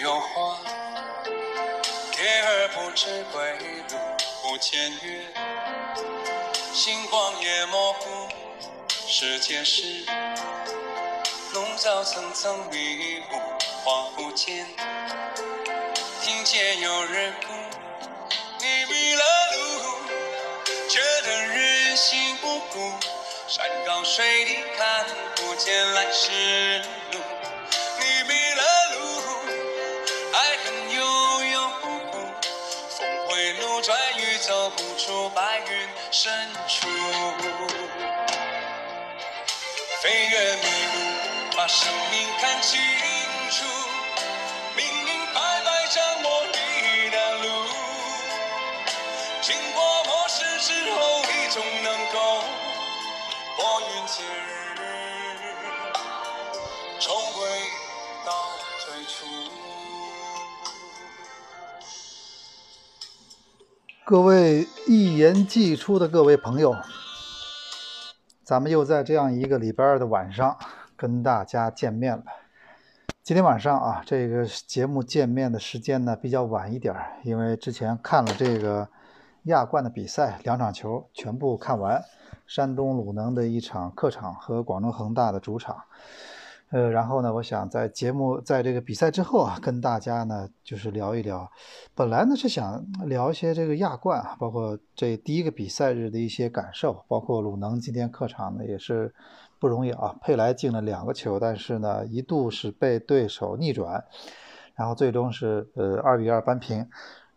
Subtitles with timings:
[0.00, 0.56] 有花，
[2.12, 3.58] 蝶儿不知归
[3.90, 3.98] 路
[4.42, 5.24] 不见月，
[6.72, 8.28] 星光也模糊，
[9.08, 10.04] 世界是
[11.52, 13.34] 笼罩层层迷雾，
[13.84, 14.64] 恍惚间
[16.22, 17.52] 听见有人哭，
[18.60, 19.58] 你迷了路，
[20.88, 22.92] 觉得人心不古，
[23.48, 26.84] 山高水低看不见来时路
[36.28, 36.36] 深
[36.68, 36.86] 处。
[40.02, 40.96] 飞越迷雾，
[41.56, 42.78] 把生命看清
[43.50, 43.64] 楚，
[44.76, 47.46] 明明白白掌握你的路。
[49.40, 52.44] 经过磨蚀之后，你总能够
[53.56, 54.22] 拨云见
[54.76, 54.78] 日，
[57.00, 57.48] 重回
[58.26, 58.30] 到
[58.84, 59.16] 最初。
[64.04, 66.74] 各位一言既出的各位朋友，
[68.42, 70.56] 咱们又在这样一个礼拜二的晚上
[70.96, 72.24] 跟大家见面了。
[73.22, 78.88] 今天晚上啊，这个节目见面的时间呢比较晚一点，因为之前看了这个
[79.42, 82.02] 亚冠的比赛，两场球全部看完，
[82.46, 85.76] 山东鲁能的一场客场和广州恒大的主场。
[86.70, 91.50] 呃，然后呢，我想在节目在这个比赛之后啊，跟大家呢就是聊一聊。
[91.94, 99.14] 本来呢是想聊一些这个亚冠啊，包括这第一个比赛日的一些感受，包括鲁能今天客场呢也是
[99.58, 104.04] 不容易啊，佩莱进了两个球，但是呢一度是被对手逆转，
[104.74, 106.86] 然后最终是呃二比二扳平。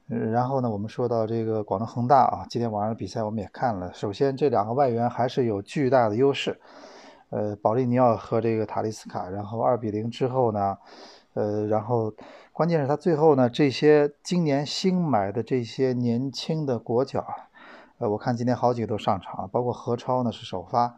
[0.08, 6.60] 然后呢，我们说到这个广州恒大啊，今天晚上的比赛我们也看了，首先这两个外援还是有巨大的优势。
[7.32, 10.78] 呃，保利尼奥和这个塔利斯卡，然后二比零之后呢，
[11.34, 12.14] 呃，然后
[12.52, 17.26] 关键是他最后呢，这些今年新买的这些年轻的国脚，
[18.00, 20.98] 呃，我看今天好几个都上场，包括何超呢是首发，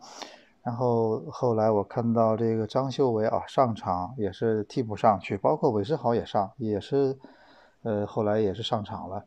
[0.63, 7.15] 然后后来我看到这个张修为啊上场也是替补上去，包括韦世豪也上，也是，
[7.83, 9.23] 呃，后来也是上场了。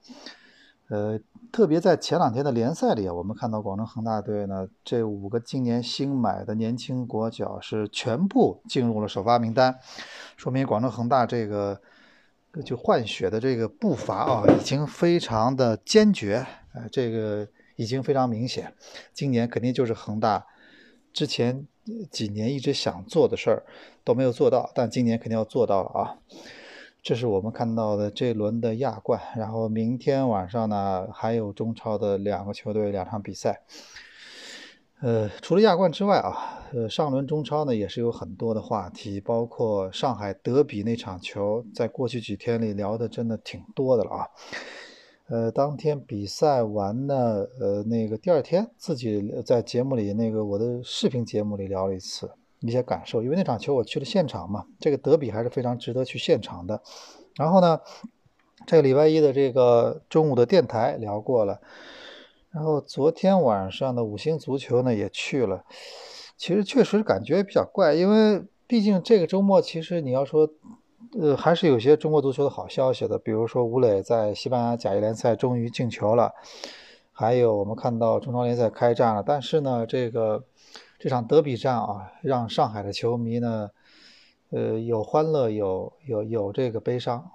[0.88, 1.19] 呃，
[1.50, 9.76] 特别在前两天的联赛里，我们看到广州恒大队呢，这五个今年新买的年轻国脚是全部进入了首发名单，
[10.36, 11.80] 说明广州恒大这个
[12.64, 18.72] 就换血的这个步伐啊，已经非常的坚决，呃，这个已经非常明显，
[19.12, 20.47] 今年肯定就是恒大
[21.12, 21.66] 之前
[22.12, 23.64] 几年一直想做的事儿
[24.04, 26.18] 都没有做到，但今年肯定要做到了啊。
[27.06, 33.62] 这是我们看到的这轮的亚冠，然后明天晚上呢还有中超的两个球队两场比赛。
[35.02, 44.26] 呃，除了亚冠之外啊，呃，上轮中超呢也是有很多的话题，包括上海德比那场球，在过去几天里聊的真的挺多的了啊。
[45.28, 52.28] 呃，当天比赛完呢，呃，那个第二天自己在节目里那个我的视频节目里聊了一次。
[52.60, 56.80] 一些感受，因为那场球我去了现场嘛，这个德比还是非常值得去现场的。
[57.36, 57.80] 然后呢，
[58.66, 61.60] 这个礼拜一的这个中午的电台聊过了，
[62.50, 65.64] 然后昨天晚上的五星足球呢也去了。
[66.38, 70.48] 其实确实感觉比较怪，因为毕竟这个周末其实你要说，
[71.20, 76.32] 呃，还是有些中国足球的好消息的，比如说吴磊在西班牙甲级联赛终于进球了，
[77.12, 80.44] 还有我们看到中超联赛开战了，但是呢，这个。
[80.98, 83.70] 这场德比战啊，让上海的球迷呢，
[84.50, 87.30] 呃，有欢乐，有有有这个悲伤，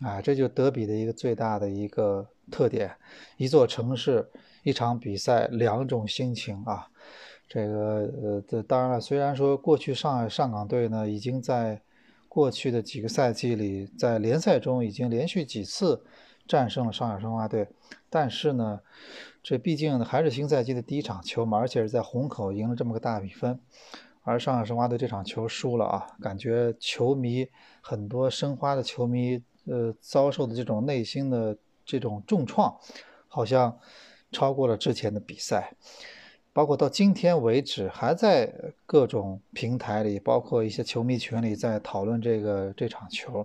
[0.00, 2.90] 啊，这就德比的一个最大的一个特点，
[3.36, 4.30] 一座城市，
[4.62, 6.88] 一场比赛，两种心情啊。
[7.46, 11.82] 这个呃，这当然了，虽然说过去上海上港队呢，已经在
[12.30, 16.02] 过去的几个赛季里，在联赛中已经连续几次
[16.48, 17.68] 战胜了上海申花队，
[18.08, 18.80] 但是呢。
[19.42, 23.58] 这毕竟还是新赛季的第一场球嘛，而且是在虹口赢了这么个大比分，
[24.22, 27.48] 而上海申花队这场球输了啊，感觉球迷
[27.80, 32.78] 很多申花的球迷，呃，遭受的这种内心的这种重创，
[33.26, 33.76] 好像
[34.30, 35.74] 超过了之前的比赛，
[36.52, 43.44] 包括到今天为止，还在各种平台里，包括一些球迷群里在讨论这个这场球，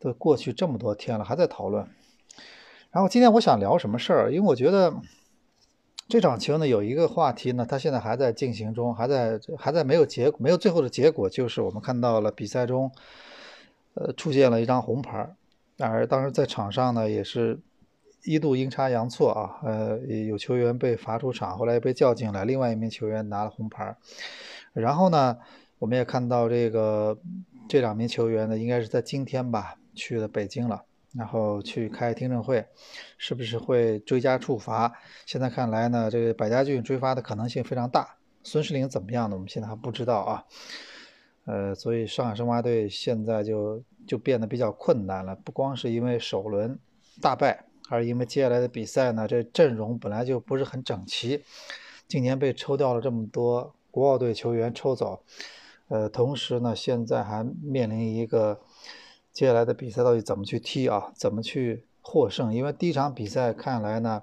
[0.00, 1.88] 都过去这么多天了，还在讨论。
[2.96, 4.32] 然后今天我想聊什么事儿？
[4.32, 4.90] 因为我觉得
[6.08, 12.90] 这场球呢有一个话题呢，它现在还在进行中，还在还在没有结没有最后的结果，就是我们看到了比赛中，
[13.92, 15.28] 呃，出现了一张红牌，
[15.78, 17.60] 而当时在场上呢也是
[18.24, 23.94] 一度阴差阳错啊，呃，有球员被罚出场，后来被叫进来，另外一名球员拿了红牌，
[24.72, 25.36] 然后呢，
[25.78, 27.18] 我们也看到这个
[27.68, 29.76] 这两名球员呢，应该是在今天吧。
[29.98, 30.84] 去了北京了，
[31.16, 32.66] 然后去开听证会，
[33.16, 34.92] 是不是会追加处罚？
[35.24, 38.16] 现在看来呢，这个百家俊追罚的可能性非常大。
[38.42, 39.34] 孙世林怎么样呢？
[39.34, 40.44] 我们现在还不知道啊。
[41.46, 46.78] 呃，所以上海申花队现在就就变得比较困难了，不光是因为首轮
[47.20, 51.42] 大败，而因为接下来的比赛呢，这阵容本来就不是很整齐，
[52.08, 55.22] 今年被抽掉了这么多国奥队球员抽走。
[55.88, 58.60] 呃，同时呢，现在还面临一个
[59.36, 61.12] 接下来的比赛到底怎么去踢啊？
[61.14, 62.54] 怎么去获胜？
[62.54, 64.22] 因为第一场比赛看来呢，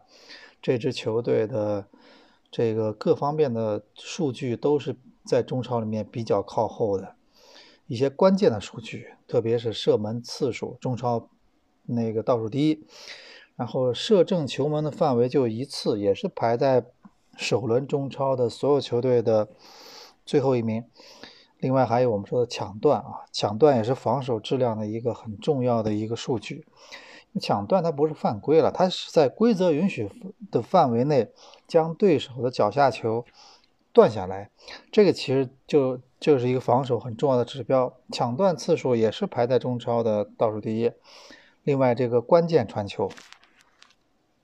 [0.60, 1.86] 这支球队的
[2.50, 7.14] 这个各方面的数据都是在中超里面比较靠后的，
[7.86, 11.30] 一些关键的数据，特别是射门次数，中超
[11.84, 12.84] 那个倒数第一，
[13.56, 16.88] 然后射正球门的范围就一次，也是排在
[17.38, 19.48] 首轮中超的所有球队的
[20.26, 20.84] 最后一名。
[21.64, 26.68] 另外还有我们说的抢断啊，抢断也是防守质量的一个很重要的一个数据。
[27.40, 30.12] 抢断它不是犯规了，它是在规则允许
[30.52, 31.32] 的范围内
[31.66, 33.24] 将对手的脚下球
[33.94, 34.52] 断下来，
[34.92, 37.94] 这个其实就就是一个防守很重要的指标。
[38.12, 40.92] 抢断次数也是排在中超的倒数第一。
[41.64, 43.10] 另外这个关键传球，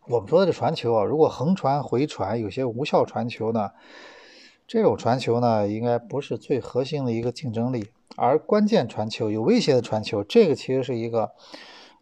[0.07, 3.71] 我们说的这传球啊，如果横传回传有些无效传球呢？
[4.69, 11.31] 这种传球呢，应该不是最核心的一个竞争力，而关键传球、有威胁的传球，这个其实是一个，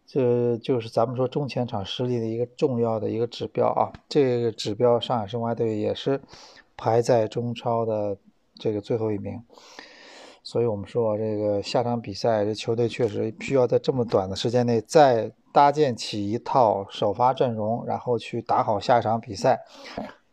[0.06, 3.90] 这就是咱们说中前场实力的一个重要的一个指标啊。
[4.06, 6.20] 这个指标，上海申花队也是
[6.76, 8.18] 排在中超的
[8.58, 9.42] 这个最后一名。
[10.42, 19.58] 所以我们说，这个下场比赛，这球队确实需要在这么短的时间内再搭建起一套首发阵容，然后去打好下一场比赛。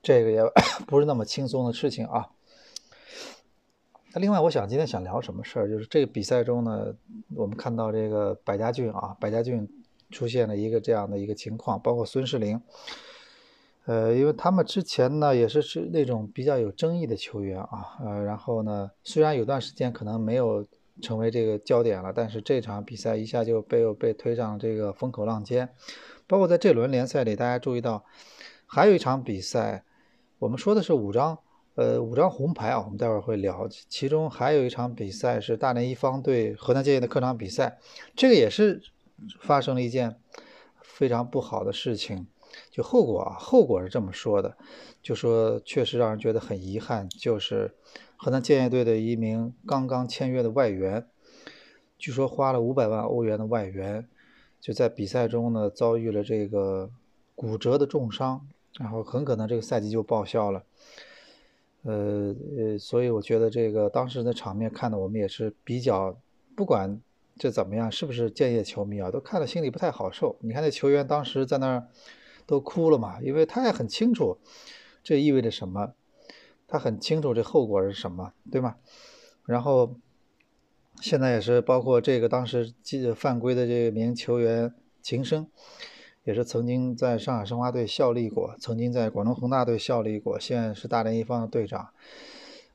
[0.05, 0.39] 这个也
[0.85, 2.29] 不是那么轻松的事情啊。
[4.13, 6.93] 那另外，我想今天想聊什么事儿，就是这个比赛中呢，
[7.35, 9.67] 我们看到这个百家俊啊，百家俊
[10.11, 12.61] 出现了一个这样的一个情况，包括孙世林，
[13.85, 20.63] 呃，因为他们之前呢也是是那种比较有争议的球员啊，呃，然后呢，虽然有段时间可能没有
[21.01, 25.67] 成为这个焦点了，但是这场比赛一下就被又被推上这个风口浪尖，
[26.27, 28.05] 包括在这轮联赛里，大家注意到
[28.67, 29.83] 还有一场比赛。
[30.45, 31.39] 我们说的是五张，
[31.73, 33.67] 呃，五张红牌啊，我们待会儿会聊。
[33.89, 37.79] 其中还有一场比赛是大连一方对河南建业的客场比赛，
[38.15, 38.79] 这个也是
[39.41, 40.19] 发生了一件
[40.83, 42.27] 非常不好的事情。
[42.69, 44.55] 就后果啊，后果是这么说的，
[45.01, 47.73] 就说确实让人觉得很遗憾，就是
[48.15, 51.07] 河南建业队的一名刚刚签约的外援，
[51.97, 54.07] 据说花了五百万欧元的外援，
[54.61, 56.91] 就在比赛中呢遭遇了这个
[57.33, 58.45] 骨折的重伤。
[58.79, 60.63] 然后很可能这个赛季就报销了，
[61.83, 66.17] 呃呃，所以我觉得这个当时的场面看的我们也是比较，
[66.57, 66.99] 不管
[67.37, 70.35] 这怎么样，是不是建业球迷啊，都看了心里不太好受。
[70.41, 71.87] 你看那球员当时在那儿
[72.45, 74.37] 都哭了嘛，因为他也很清楚
[75.03, 75.93] 这意味着什么，
[76.67, 78.75] 他很清楚这后果是什么，对吗？
[79.45, 79.95] 然后
[80.99, 82.73] 现在也是包括这个当时
[83.15, 85.47] 犯规的这名球员秦升。
[86.25, 91.87] 也是曾经在上海申花队效力过，曾经在广东恒大队效力过，现在是大连一方的队长。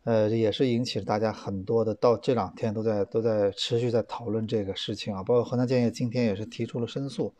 [0.05, 5.23] 呃，也是引起了大家很多的，到这两天都在都在持续在讨论这个事情啊。
[5.23, 7.35] 包括河南建业今天也是提出了申诉。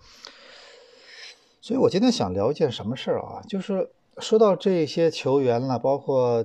[1.63, 3.41] 所以我今天想聊一件什么事儿啊？
[3.49, 3.89] 就是
[4.19, 6.45] 说到这些球员了，包括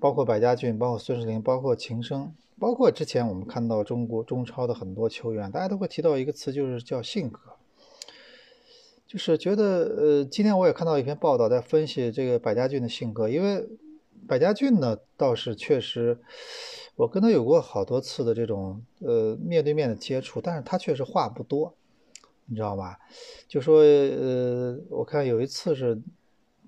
[0.00, 7.40] 包括百家俊，包括孙世林，包括秦升，包括之前我们看到中国中超的很多球员，大家都会提到一个词，就是叫性格。
[9.06, 13.28] 就是觉得，呃，今天我也看到一篇报道，在分析这个百家俊的性格。
[13.28, 13.64] 因为
[14.26, 16.18] 百家俊呢，倒是确实，
[16.96, 21.72] 我跟他有过好多次的这种呃面对面的接触，但是他确实话不多，
[22.46, 22.98] 你知道吧？
[23.46, 25.96] 就说，呃，我看有一次是，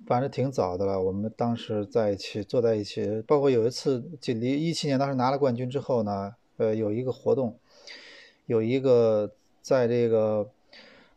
[0.07, 7.59] 反正挺早的了，我们当时在一起坐在一起，包括有一次，就离一七年当时拿了冠军之后呢，呃，有一个活动，
[8.47, 10.49] 有一个在这个。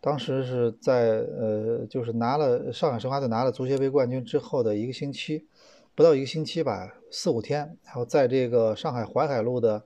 [0.01, 5.45] 当时是在呃，就是拿了上海申花队拿了足协杯冠军之后的一个星期，
[5.93, 9.83] 不到一个星期吧，四五天，然后在这个上海淮海路的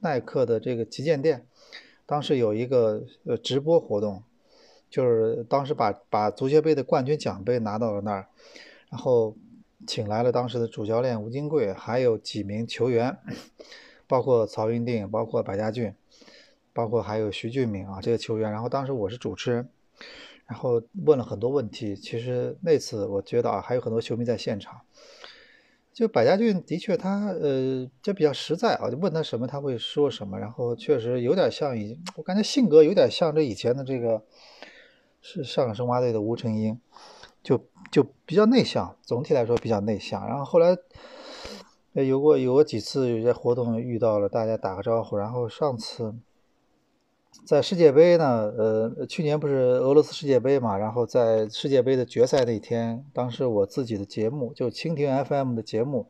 [0.00, 1.46] 耐克的这个旗舰店，
[2.04, 4.22] 当时有一个呃直播活动，
[4.90, 8.26] 就是当时把把足协杯的冠军奖杯拿到了那儿，
[8.90, 9.34] 然后
[9.86, 13.16] 请来了当时的主教练吴金贵，还有几名球员，
[14.06, 15.94] 包括曹云定，包括百家俊。
[16.76, 19.66] 包括还有徐俊敏啊这些球员，然后当时我是主持人，
[20.44, 21.96] 然后问了很多问题。
[21.96, 24.82] 其实那次我觉得啊，还有很多球迷在现场，
[25.94, 34.22] 就百家俊的确他呃，就比较实在啊，就问他什么他会说什么，然后确实有点像以，我感觉性格有点像这以前的这个
[35.22, 36.78] 是上海申花队的吴成英，
[37.42, 37.58] 就
[37.90, 40.26] 就比较内向，总体来说比较内向。
[40.28, 40.76] 然后后来
[41.94, 46.14] 有过有过几次有些活动遇到了，大家打个招呼，然后上次。
[47.46, 56.08] 在世界杯呢，呃，去年不是俄罗斯世界杯嘛，然后在世界杯的决赛那天，当时我自己的节目就蜻蜓 FM 的节目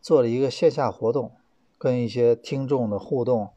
[0.00, 1.30] 做了一个线下活动，
[1.78, 3.50] 跟一些听众的互动。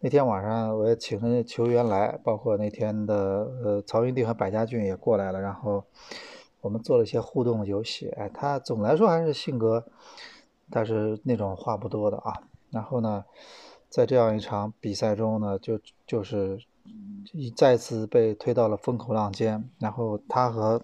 [0.00, 5.84] 那天晚上我也请了球员来，包括那天的呃曹云定和百家俊也过来了，然后
[6.60, 8.10] 我们做了一些互动游戏。
[8.10, 9.86] 哎，他总来说还是性格，
[10.70, 12.42] 但是那种话不多的啊。
[12.70, 13.24] 然后呢？
[13.90, 16.60] 在这样一场比赛中呢，就就是
[17.32, 20.80] 一再次被推到了风口浪尖，然后他和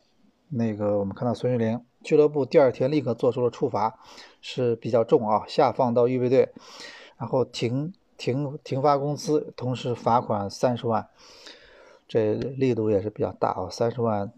[0.49, 3.97] 那个我们看到孙玉玲俱乐部第二天立刻做出了处罚，
[4.41, 6.53] 是比较重啊，下放到预备队，
[7.17, 11.09] 然后停停停发工资，同时罚款三十万，
[12.09, 14.33] 这力度也是比较大啊，三十万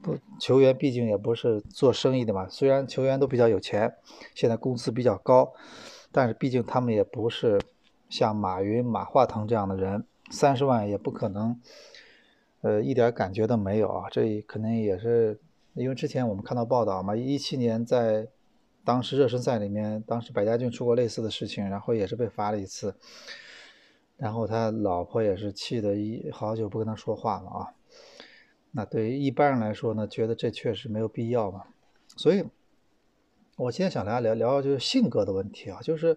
[0.00, 3.94] 不球员毕竟也不是做生意的嘛，虽然球员都比较有钱，
[4.34, 5.52] 现在工资比较高，
[6.10, 7.60] 但是毕竟他们也不是。
[8.08, 11.60] 像马云、马化腾这样的人，三十万也不可能，
[12.60, 14.08] 呃，一点感觉都没有啊！
[14.10, 15.40] 这可能也是
[15.74, 18.28] 因为之前我们看到报道嘛，一七年在
[18.84, 22.94] 当时热身赛里面，当时百家俊出过类似的事情，然后也是被罚了一次，
[24.16, 27.74] 然后他老婆也是气得一好久不跟他说话了啊。
[28.70, 31.64] 那对于一般人来说呢，觉得这确实没有必要嘛。
[32.16, 32.44] 所以，
[33.56, 36.16] 我今天想来聊聊就是性格的问题啊，就是，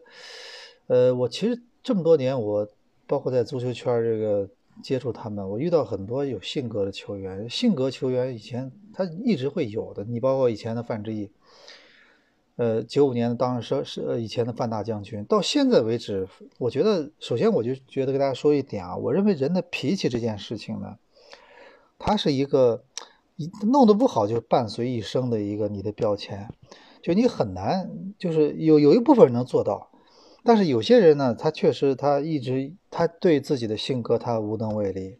[0.87, 1.61] 呃，我其实。
[1.81, 2.67] 这么多年，我
[3.07, 4.47] 包括在足球圈这个
[4.83, 7.49] 接触他们，我遇到很多有性格的球员。
[7.49, 11.31] 性格球员以前他一直会有的，你包括以前的范志毅，
[12.57, 20.97] 呃，九五年当时是以前的范大将军，到现在为止，我觉得首先我就觉得跟大家说一点啊，我认为人的脾气这件事情呢，
[21.97, 22.83] 它是一个
[23.71, 26.49] 弄得不好就伴随一生的一个你的标签，
[27.01, 29.88] 就你很难就是有有一部分人能做到。
[30.49, 35.15] 但是有些人呢，他确实他一直他对自己的性格他无能为力，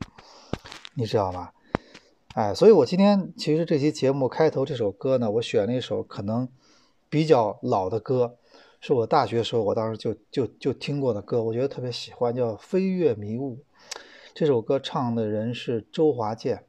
[0.96, 1.52] 你知道吗？
[2.34, 6.50] 哎，所以我今天其实这期节目开头这首歌呢，我选了一首可能
[7.12, 8.38] 比较老的歌，
[8.82, 13.58] 是我大学时候我当时就就就听过的歌，我觉得特别喜欢，叫《飞跃迷雾》。
[14.34, 16.64] 这首歌唱的人是周华健，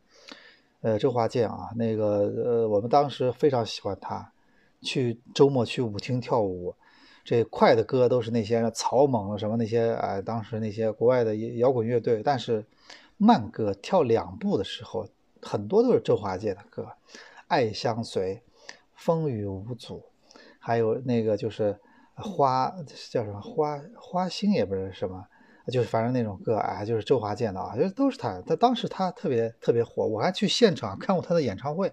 [0.83, 4.35] 呃，周华健啊，那个呃，我们当时非常喜欢他，
[4.83, 6.75] 去周末去舞厅跳舞。
[7.31, 12.25] 这快的歌都是那些草蜢什么那些啊，当时那些国外的摇滚乐队。
[12.25, 12.67] 但是
[13.19, 15.07] 慢歌跳两步的时候，
[15.41, 16.83] 很多都是周华健的歌，
[17.47, 18.35] 《爱相随》
[18.97, 20.03] 《风雨无阻》，
[20.59, 21.79] 还有那个就是
[22.17, 22.75] 花
[23.13, 25.25] 叫什么花花心也不是什么，
[25.69, 28.43] 就是反正那种歌啊，就是周华健的啊，就是都是他。
[28.45, 31.93] 他当时他特别特别火，我还去现场看过他的演唱会。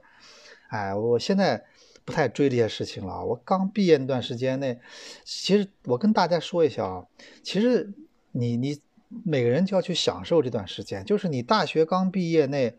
[0.70, 1.64] 哎，我现在。
[2.08, 3.26] 不太追这些事情了。
[3.26, 4.80] 我刚毕业那段时间内，
[5.26, 7.06] 其实我跟大家说一下啊，
[7.44, 7.94] 其实
[8.32, 8.80] 你你
[9.26, 12.74] 每个人就要去享受这段时间，就是你大学刚毕业那，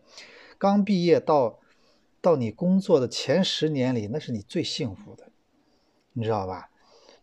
[0.57, 1.59] 刚毕业到
[2.19, 5.29] 到你工作的前十年里，那是你最幸福的，
[6.13, 6.71] 你知道吧？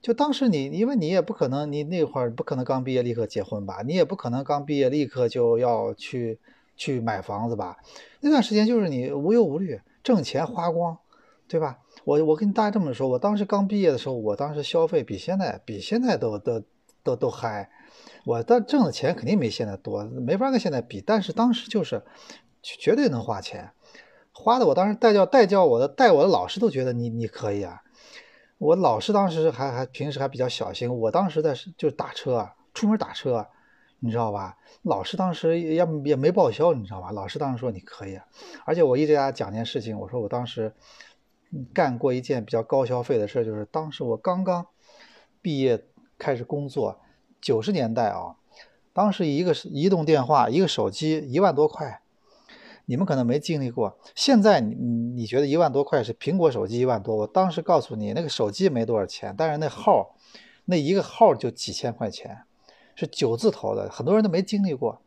[0.01, 3.83] 就当时你，因为你也不可能，你那会儿不可能刚毕业立刻结婚吧？
[3.85, 6.39] 你也不可能刚毕业立刻就要去
[6.77, 7.79] 去买房子吧？
[8.21, 10.97] 那段时间就是你无忧无虑，挣钱花光，
[11.49, 11.81] 对吧？
[12.05, 16.63] 我我跟大家这么说，我当时刚毕业的时候，我当时消费比现在比现在都都
[17.03, 17.69] 都都嗨，
[18.25, 21.01] 我但挣的钱肯定没现在多，没法跟现在比。
[21.01, 22.03] 但是当时就是
[22.63, 23.73] 绝对能花钱，
[24.31, 27.83] 花的我当时带教带教我的带我的老师都觉得你你可以啊。
[28.59, 33.45] 我老师当时还还平时还比较小心，我当时在就是打车出门打车，
[33.99, 34.57] 你知道吧？
[34.83, 37.11] 老师当时也也没报销，你知道吧？
[37.11, 38.21] 老师当时说你可以，
[38.65, 40.73] 而且我一直给大家讲件事情，我说我当时。
[41.73, 44.67] 干过一件比较高消费的事就是当时我刚刚
[45.41, 45.85] 毕业
[46.19, 47.01] 开始工作，
[47.41, 48.37] 九十年代啊，
[48.93, 52.01] 当时一个移动电话，一个手机一万多块，
[52.85, 53.99] 你们可能没经历过。
[54.15, 57.15] 现在你你觉得一万多块是苹果手机一万多？
[57.17, 60.17] 我当时告诉你，那个手机没多少钱，但是那号
[60.65, 62.43] 那一个号就几千块钱，
[62.95, 65.01] 是九字头的，很多人都没经历过。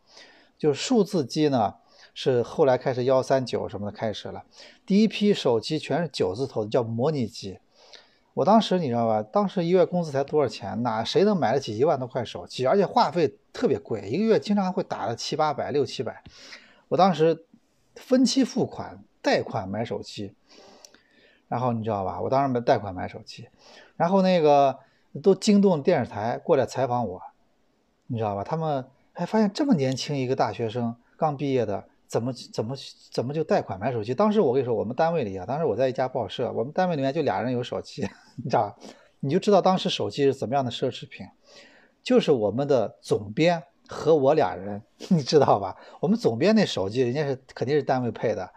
[0.57, 1.75] 就是数字机呢。
[2.21, 4.43] 是后来开始幺三九什么的开始了，
[4.85, 7.59] 第一批手机全是九字头的，叫模拟机。
[8.33, 9.23] 我当时你知道吧？
[9.23, 10.83] 当时一月工资才多少钱？
[10.83, 12.67] 哪谁能买得起一万多块手机？
[12.67, 16.21] 而且话费特别贵，一个月经常会打了七八百、六七百。
[16.89, 17.45] 我当时
[17.95, 20.33] 分期付款、贷款买手机，
[21.47, 22.19] 然后你知道吧？
[22.19, 23.47] 我当时没贷款买手机，
[23.95, 24.77] 然后那个
[25.23, 27.21] 都惊动电视台过来采访我，
[28.07, 28.43] 你知道吧？
[28.43, 32.75] 他们还发现这么年轻一个大学生刚毕业的，怎么怎么
[33.13, 34.13] 怎么就贷款买手机？
[34.15, 38.01] 当时我跟你说，我们单位里啊，当时我在一家报社，我们单位里面就俩人有手机，
[38.43, 38.75] 你知道，
[39.19, 41.25] 你就知道当时手机是怎么样的奢侈品，
[42.01, 45.77] 就是我们的总编和我俩人， 你知道吧？
[46.01, 48.51] 我们总编那手机人家是肯定是单位配的。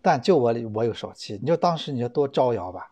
[0.00, 2.88] 但就我我有手机，你就当时你就多招摇吧，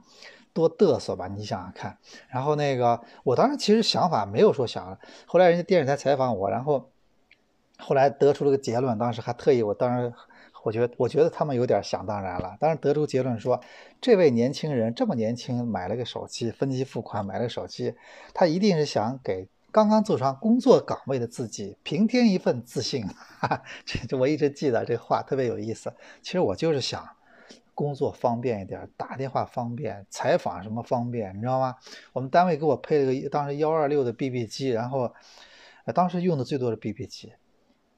[0.54, 1.99] 多嘚瑟吧，你想想看。
[2.28, 6.90] 然后那个，我当时其实想法没有说想，后来人家电视台采访我，然后
[7.82, 10.12] 后来得出了个结论，当时还特意，我当时
[10.62, 12.56] 我觉得我觉得他们有点想当然了。
[12.60, 13.60] 当时得出结论说，
[14.00, 17.94] 这位年轻人这么年轻买了个手机，分期付款买了个手机，
[18.32, 19.48] 他一定是想给。
[19.74, 23.06] 刚刚走上工作岗位的自己，平添一份自信。
[23.86, 25.94] 这这我一直记得这话特别有意思。
[26.20, 27.08] 其实我就是想
[27.74, 31.74] 工作方便一点，打电话方便，采访什么方便，你知道吗？
[32.12, 35.10] 我们单位给我配了个当时幺二六的 BB 机，然后
[35.94, 37.32] 当时用的最多的 BB 机，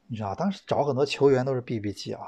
[0.07, 2.21] 你知道，当时找很多球员都是 BB 机啊。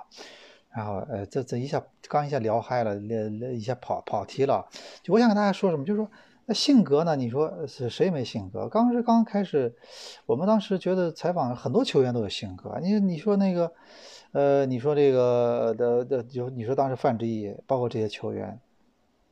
[0.69, 4.67] 然后呃，这这一下刚一下聊嗨了，聊聊一下跑跑题了。
[5.03, 6.09] 就我想跟大家说什么，就是说。
[6.49, 7.13] 那性格呢？
[7.17, 8.69] 你说是谁没性格？
[8.69, 9.75] 刚是刚开始，
[10.25, 12.79] 我们当时觉得采访很多球员都有性格。
[12.81, 13.73] 你你说那个，
[14.31, 18.61] 呃，你说这个的的，就你说当时范志毅，包括这些球员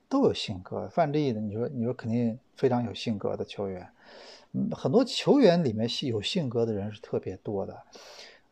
[0.10, 0.90] 都有性格。
[0.90, 3.88] 范志毅的，你说你说肯定非常有性格的球员。
[4.52, 7.82] 嗯，很多球员里面有性格的人是特别多的，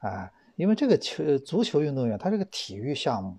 [0.04, 3.38] 啊，因为这个球足球运动员他这个体育项目，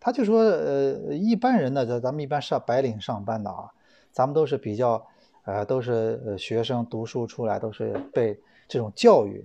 [0.00, 3.68] 他就说呃，一般人呢，咱咱们一般上白领上班的啊。
[4.12, 5.04] 咱们都是比较，
[5.44, 9.44] 呃，都是呃学生读书出来，都是被这种教育，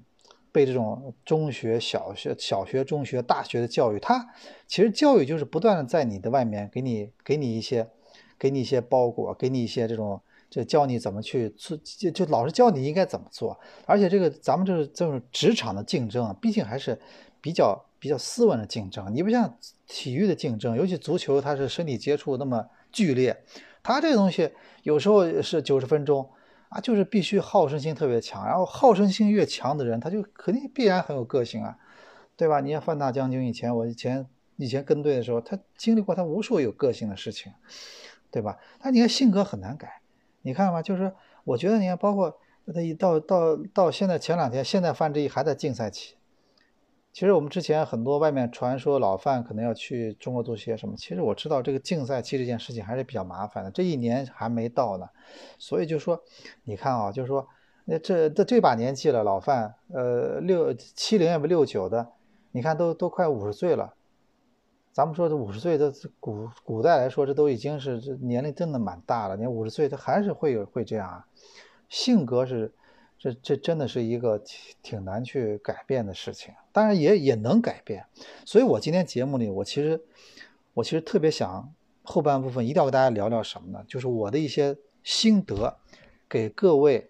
[0.52, 3.98] 被这种中学、小学、小学、中学、大学的教育。
[3.98, 4.30] 他
[4.68, 7.90] 其实教育就是不断的在你的外面给你给你一些，
[8.38, 13.60] 给你一些包裹，给你一些这种，就教你怎么去做，就就老是教你应该怎么做。
[13.86, 17.00] 而且这个咱们这是这种职场的竞争啊，毕竟还是
[17.42, 19.14] 比较比较斯文的竞争。
[19.14, 19.58] 你不像
[19.88, 23.44] 体育的竞争，尤其足球，它是身体接触那么剧烈。
[23.82, 24.52] 他这个东西
[24.84, 26.30] 有时候是九十分钟
[26.68, 31.78] 啊，就是必须好胜心特别强，然后好胜心越强的人，他就肯定必然很有个性啊，
[32.36, 32.60] 对吧？
[32.60, 37.54] 你看范大将军以前，我以前以前跟队的时候，他经历过他无数有个性的事情，
[38.30, 38.58] 对吧？
[38.80, 40.02] 他你看性格很难改，
[40.42, 42.38] 你看吧，就是我觉得你看，包括
[42.74, 46.16] 他一到到到现在前两天，现在范志毅还在竞赛期。
[47.12, 55.08] 其实我们之前很多外面传说老范可能要去中国足协什么，其实我知道这个竞赛期这件事情还是比较麻烦的，这一年还没到呢，
[55.58, 56.22] 所以就说，
[56.64, 57.48] 你看啊，就是说，
[57.86, 62.08] 那这这这把年纪了，老范，呃，六七零也不六九的，
[62.52, 63.96] 你看都都快五十岁了，
[65.00, 71.26] 咱们说这五十岁的古古代来说，这都已经是这年龄真的蛮大了，你五十岁他还是会有会这样啊，
[71.88, 72.74] 性格是。
[73.18, 78.06] 这这真的是一个挺挺难去改变的事情，当然也也能改变。
[78.46, 80.02] 所以我今天节目里，我其实
[80.74, 83.84] 我其实特别想后半部分一定要跟大家聊聊什么呢？
[83.86, 85.78] 就是我的一些心得，
[86.30, 87.10] 给各位，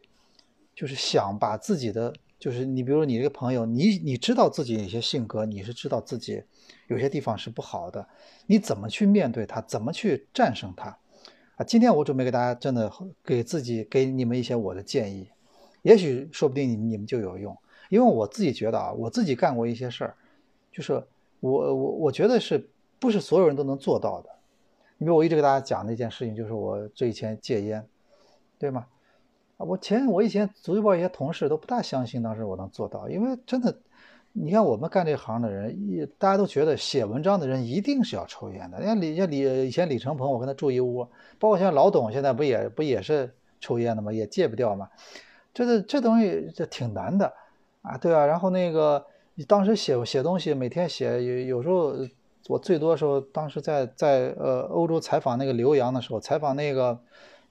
[0.73, 6.43] 就是想把自己的，就是你比如你这个朋友，你你知道自己有些性格，你是知道自己
[6.87, 8.07] 有些地方是不好的，
[8.47, 10.97] 你怎么去面对它，怎么去战胜它？
[11.55, 12.91] 啊，今天我准备给大家真的
[13.23, 15.29] 给自己给你们一些我的建议。
[15.81, 17.57] 也许说不定你你们就有用，
[17.89, 20.15] 因为我自己觉得啊，我自己干过一些事儿，
[20.71, 20.93] 就是
[21.39, 24.29] 我我我觉得是不是所有人都能做到的。
[24.97, 27.87] 你比如我一直给大家讲的一件事情，就是我这以前戒烟，
[28.57, 28.87] 对吗？
[29.57, 33.79] 啊，我前我以前足球报一些同事都不大相信当时我能做到，因为真的，
[34.31, 38.79] 你看我们干这行的人，一大家都觉得写文章的人一定是要抽烟的。
[38.79, 41.03] 你看李像李以前李成鹏，我跟他住一屋，
[41.39, 44.13] 包括像老董现在不也不也是抽烟的吗？
[44.13, 44.87] 也戒不掉嘛。
[45.53, 47.33] 这个这东西这挺难的
[47.81, 48.25] 啊，对啊。
[48.25, 49.03] 然后那个
[49.35, 51.95] 你当时写写东西，每天写有有时候
[52.47, 56.97] 我最多时候，当时在在呃欧洲采访那个刘洋的时候，采访那个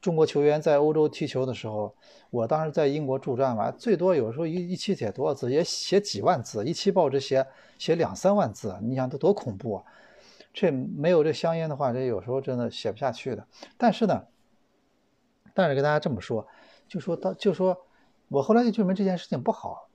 [0.01, 1.95] 中国球员在欧洲踢球的时候，
[2.31, 7.47] 我当时在英国驻站嘛，最多有时候一一期写多少字，也写几万字，一期报纸写
[7.79, 9.85] 写两三万字，你想这多恐怖啊！
[10.53, 13.47] 这没有这香烟的话，这有时候真的写不下去的。
[13.77, 14.25] 但是呢，
[15.55, 16.47] 但是跟大家这么说，
[16.89, 17.77] 就说他就说。
[18.31, 19.88] 我后来就证明这件事情不好，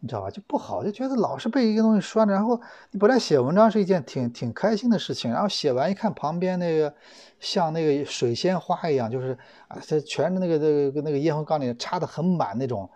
[0.00, 0.30] 你知道吧？
[0.30, 2.34] 就不好，就觉得老是被一个东西拴着。
[2.34, 6.94] 然后你本来写文章是一件挺挺开心的事情，然后写完一看旁边那个
[7.40, 9.36] 像那个水仙花一样，就是
[9.68, 12.88] 啊，这全是那个那个那个烟灰缸里插的很满那种，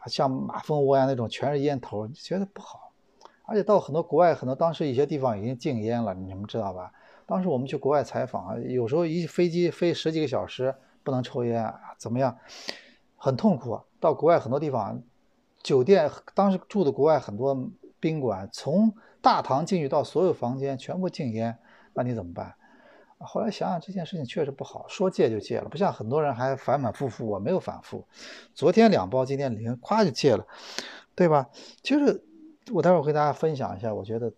[0.00, 2.92] 啊，像马蜂窝呀那种，全是烟头，觉得不好。
[3.44, 6.92] 而且到很多国外，很多当时一些地方已经禁烟了，你们知道吧？
[7.24, 12.36] 当时我们去国外采访，有时候一飞机飞十几个小时不能抽烟，怎么样，
[13.16, 13.80] 很痛苦。
[14.00, 15.02] 到国外很多地方，
[15.62, 21.58] 酒店当时住的国外很多宾馆，从大堂进去到所有房间全部禁烟，
[21.94, 22.54] 那你怎么办？
[23.20, 27.26] 后来想想这件事情确实不好，说戒就戒了，不像很多人还反反复复。
[27.26, 28.06] 我没有反复，
[28.54, 30.46] 昨天两包，今天零，咵就戒了，
[31.16, 31.50] 对吧？
[31.82, 32.24] 就是
[32.70, 34.32] 我待会儿会大家分享一下，我觉得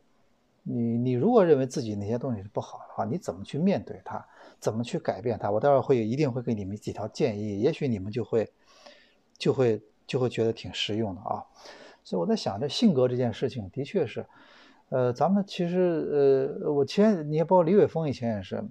[0.62, 4.26] 你你如果认为自己那些东西是不好的话，你怎么去面对它，
[4.58, 5.50] 怎么去改变它？
[5.50, 8.50] 我待会儿会一定会给你们几条建议，也许你们就会
[9.36, 11.46] 就会就会觉得挺实用的啊。
[12.02, 14.26] 所以我在想，这性格这件事情的确是。
[14.88, 18.64] 呃，咱们其实，呃，我前，你也包括李伟峰以前也是，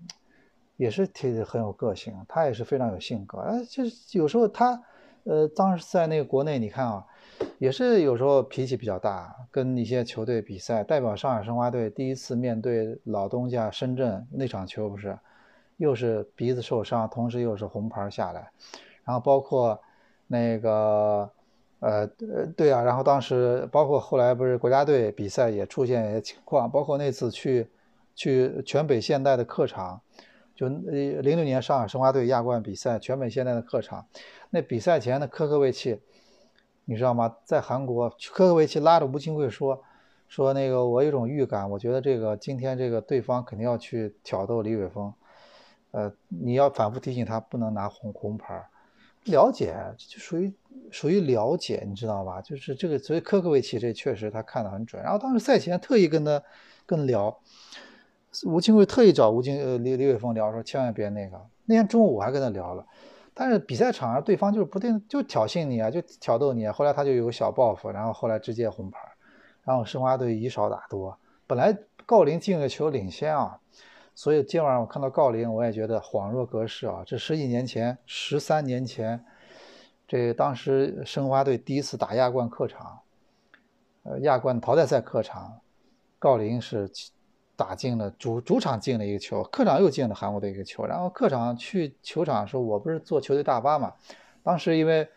[0.75, 3.37] 也是挺很有个性，他也是非常有性格。
[3.37, 4.83] 哎，就是有时候他，
[5.23, 7.05] 呃，当时在那个国内，你看啊，
[7.57, 15.17] 也是有时候脾气比较大，跟一些球队比赛，代表上海申花队第一次面对老东家深圳那场球，不是，
[15.77, 18.51] 又是鼻子受伤，同时又是红牌下来，
[19.05, 19.81] 然后包括
[20.29, 21.29] 那个。
[21.81, 22.05] 呃，
[22.57, 27.69] 对啊，然后当时包括后来不是国家队比赛也出现一些情况，包括那次去
[28.13, 30.01] 去全北现代的客场，
[30.53, 34.05] 就呃零六年上海申花队亚冠比赛全北现代的客场，
[34.49, 36.01] 那比赛前的科科维奇，
[36.83, 37.33] 你知道吗？
[37.45, 39.81] 在韩国，科科维奇拉着吴金贵说
[40.27, 45.13] 说那个我有种预感，我觉得这个今天这个对方肯定要去挑逗李伟峰，
[45.91, 48.67] 呃，你要反复提醒他不能拿红红牌。
[49.29, 50.53] 了解就属于
[50.91, 52.41] 属于了解，你知道吧？
[52.41, 55.01] 就是这个，所以科科维奇这确实他看得很准。
[55.01, 56.41] 然后当时赛前特意跟他
[56.85, 57.39] 跟聊，
[58.45, 61.39] 吴清贵特意找吴京呃李李伟峰聊说，千万别那个。
[61.65, 62.85] 那天中午我还跟他聊了，
[63.33, 66.67] 但是比赛场上对方就是不定就挑衅你啊，就挑逗你。
[66.67, 68.99] 后来他就有个小报复，然后后来直接红牌。
[69.63, 71.15] 然后申花队以少打多，
[71.45, 73.59] 本来郜林进了球领先啊。
[74.21, 77.03] 所以今晚上我看到郜林，我也觉得恍若隔世啊！
[77.05, 79.23] 这十几年前，十三年前，
[80.05, 82.99] 这当时申花队第一次打亚冠客场，
[84.03, 85.61] 呃，亚冠淘汰赛客场，
[86.19, 86.91] 郜林是
[87.55, 90.85] 打进了主主场进了一个球，客场又进了韩国的一个球。
[90.85, 93.93] 然后客场去球场的时候，我不是坐球队大巴嘛？
[94.43, 95.07] 当时因为，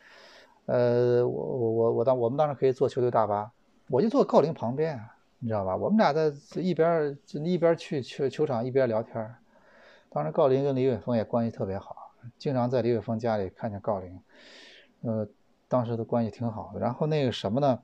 [0.66, 3.50] 呃，我我我我当我们当时可以坐球队大巴，
[3.88, 5.11] 我就坐郜林旁边啊。
[5.42, 5.74] 你知道吧？
[5.76, 9.34] 我们俩在一边一边去去球场一边聊天
[10.08, 11.96] 当时郜林跟李伟峰也关系特别好，
[12.38, 14.20] 经常在李伟峰家里看见郜林，
[15.00, 15.26] 呃，
[15.66, 16.78] 当时的关系挺好的。
[16.78, 17.76] 然后那个什么呢？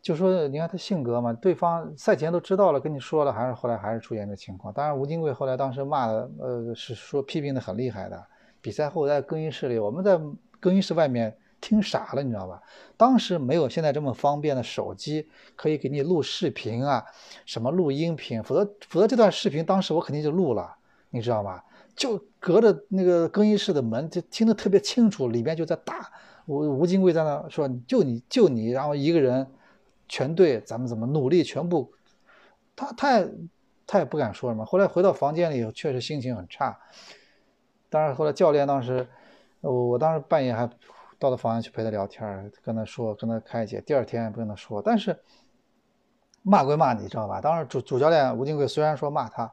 [0.00, 4.72] 就说你看他性格嘛，对方赛前都知道了，跟你说了，还是后来还是出现这情况。
[4.72, 8.24] 当然，吴金贵后来当时骂的，呃，是说批评的很厉害的。
[8.60, 10.20] 比赛后在更衣室里，我们在
[10.60, 11.36] 更衣室外面。
[11.60, 12.62] 听傻了，你知道吧？
[12.96, 17.04] 当时没有现在这么方便的手机，可以给你录视频啊，
[17.46, 20.76] 什么录音频，否则否则这段视频当时我肯定就录了，
[21.10, 21.62] 你知道吗？
[21.94, 26.10] 就隔着那个更衣室的门，就听得特别清楚，里边就在打。
[26.46, 29.46] 吴吴金贵在那说：“就你就你，然后一个人，
[30.08, 31.92] 全队咱们怎么努力，全部。”
[32.74, 33.30] 他他也
[33.86, 34.64] 他也不敢说什么。
[34.64, 36.78] 后来回到房间里，确实心情很差。
[37.90, 39.06] 当然后来教练当时，
[39.60, 40.68] 我我当时半夜还。
[41.20, 43.78] 到了房间去陪他聊天，跟他说，跟他开解。
[43.82, 45.16] 第二天不跟他说，但是
[46.42, 47.42] 骂归骂，你知道吧？
[47.42, 49.52] 当时主主教练吴金贵虽然说骂他，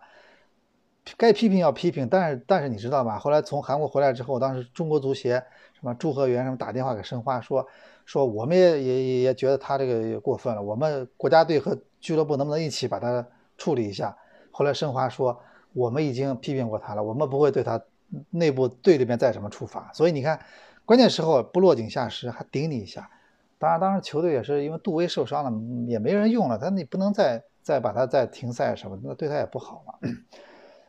[1.18, 3.20] 该批评要批评，但是但是你知道吧？
[3.20, 7.68] 后来从韩国回来之后，当时中国足协什么祝贺员什么打电话给申花说
[8.06, 13.28] 说我们也也也觉得他这个过分了，我们国家队和俱乐部能不能一起把他
[13.58, 14.18] 处理一下？
[14.52, 15.38] 后来申花说
[15.74, 17.82] 我们已经批评过他了，我们不会对他
[18.30, 19.92] 内部队里面再什么处罚。
[19.94, 20.40] 所以你看。
[20.88, 23.12] 关键时候不落井下石，还顶你一下。
[23.60, 25.52] 当然，当时球队也是因为杜威受伤了，
[25.86, 29.96] 也没人用了，他你不能再再把他再停赛什么，那对他也不好嘛。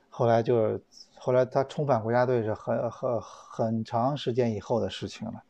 [0.09, 0.81] 后来就
[1.17, 5.43] 后来他重返国家队是很很很长时间以后的事情了。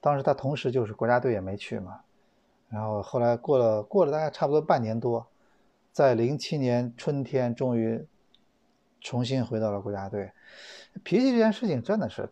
[0.00, 2.00] 当时他同时就是国家队也没去嘛。
[2.70, 5.26] 然后后来过了过了大概差不多半年多，
[5.92, 8.06] 在零七年春天终于
[9.02, 10.32] 重新回到了国家队。
[11.04, 12.30] 脾气这件事情真的是。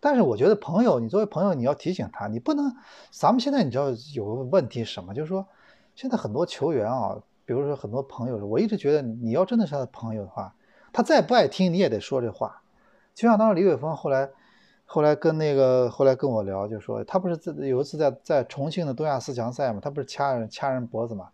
[0.00, 2.74] 但是我觉得朋友，你作为朋友，你要提醒他，你不能。
[3.10, 5.12] 咱们现在你知道有个问题什么？
[5.12, 5.46] 就是说，
[5.94, 10.54] 现在很多球员啊，比如说很多朋友，我一直觉得你要真的是他的朋友的话，
[10.92, 12.62] 他再不爱听，你也得说这话。
[13.14, 14.30] 就像当时李伟峰后来，
[14.86, 21.28] 后来跟那个后来跟我聊，就说他不是在有一次在在重庆的东亚四强赛嘛，他不是掐人掐人脖子嘛，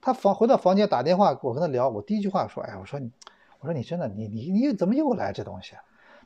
[0.00, 3.10] 他房回到房间打电话，我跟他聊，我第一句话说，哎，我说你，
[3.58, 5.74] 我说你真的，你你你怎么又来这东西？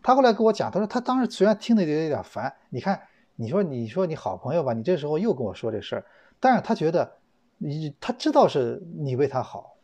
[0.02, 3.00] 他后来跟我讲，他说他当时虽然听得有点烦，你看，
[3.36, 6.04] 你说你说你好朋友吧，你这时候又跟我说这事儿，
[6.38, 7.10] 但是他觉得
[7.58, 9.76] 你他知道是你为他好，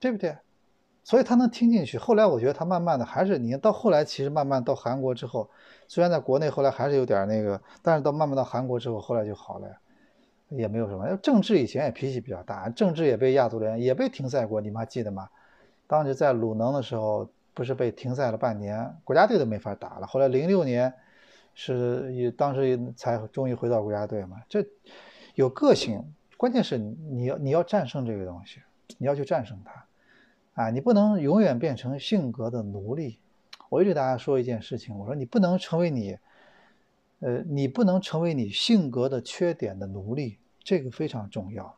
[0.00, 0.36] 对不对？
[1.04, 1.96] 所以他能听进去。
[1.96, 5.48] 后来我觉得他慢慢的还是你到后来其实慢慢到韩国之后，
[5.86, 9.68] 虽然在国内后来还是有点那个，但是到慢慢到韩国之后，后来就好了，
[10.48, 11.16] 也没有什么。
[11.22, 15.28] 郑治以前也脾气比较大，郑治也被亚足联也被停赛过，你们还记得吗？
[15.86, 20.06] 当时在鲁能的时候，不是被停赛了半年，国家队都没法打了。
[20.06, 20.92] 后来零六年
[21.54, 24.36] 是也当时才终于回到国家队嘛。
[24.46, 24.62] 这
[25.34, 26.04] 有个性，
[26.36, 28.60] 关键是你要你要战胜这个东西，
[28.98, 29.86] 你要去战胜它。
[30.62, 33.20] 啊，你不能永远变成性格的奴隶。
[33.70, 36.18] 我一直大家说一件事情，我说你不能成为你，
[37.20, 41.74] 呃，你不能成为你性格的缺点的奴隶，这个非常重要。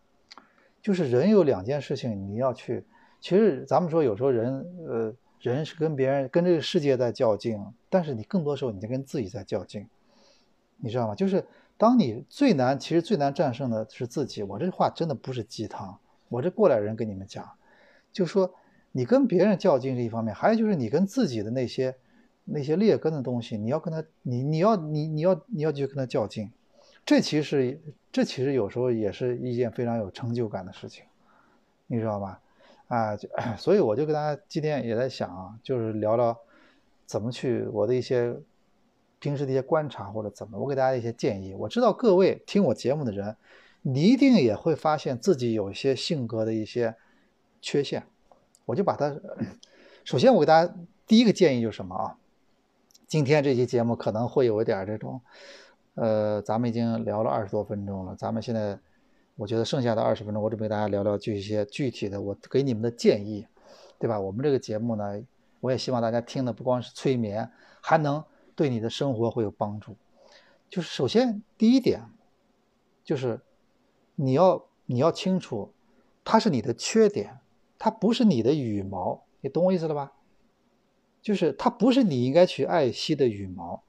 [0.82, 2.84] 就是人有两件事情你要去，
[3.20, 9.86] 其实咱们说有时候人，呃，人是跟别人跟这个世界在较劲，但是你更多时候你在跟自己在较劲，
[10.78, 11.14] 你知道吗？
[11.14, 11.44] 就是
[11.76, 14.42] 当你最难，其实最难战胜的是自己。
[14.42, 15.98] 我这话真的不是鸡汤，
[16.28, 17.48] 我这过来人跟你们讲，
[18.12, 18.54] 就说。
[18.90, 21.94] 你跟别人较劲是一方面，还有就是你跟自己的那些
[22.46, 26.50] 那些劣根的东西，你要跟他，你你要你你要你要去跟他较劲，
[27.04, 27.78] 这其实
[28.10, 31.04] 这其实有时候也是一件非常有成就感的事情，
[31.86, 32.40] 你知道吧？
[32.88, 36.36] 啊，就 所以我就跟大家今天也在想啊，就是聊聊
[37.06, 38.34] 怎么去我的一些
[39.18, 41.54] 平时的一些观察或者怎么，我给大家一些建议。
[41.54, 43.36] 我知道各位听我节目的人，
[43.82, 46.94] 你一定也会发现自己有一些性格的一些
[47.60, 48.04] 缺陷。
[48.64, 49.14] 我就把它，
[50.04, 50.74] 首先我给大家
[51.06, 52.16] 第一个建议就是什么啊？
[53.06, 55.20] 今天这期节目可能会有一点这种，
[55.94, 58.78] 呃，咱们已经聊了二十多分钟了，咱们现在
[59.38, 63.46] 我觉得剩下的二十分钟，我准备大家聊聊就一些具体的，我给你们的建议，
[63.96, 64.18] 对吧？
[64.18, 65.22] 我们这个节目呢，
[65.60, 67.48] 我也希望大家听的不光是催眠，
[67.80, 68.24] 还能
[68.56, 69.94] 对你的生活会有帮助。
[70.68, 72.02] 就是首先第一点，
[73.04, 73.40] 就是
[74.16, 75.72] 你要你要清楚，
[76.24, 77.38] 它是你的缺点。
[77.78, 80.14] 它不是你的羽毛，你懂我意思了吧？
[81.22, 83.84] 就是它不是你应该去爱惜的羽毛。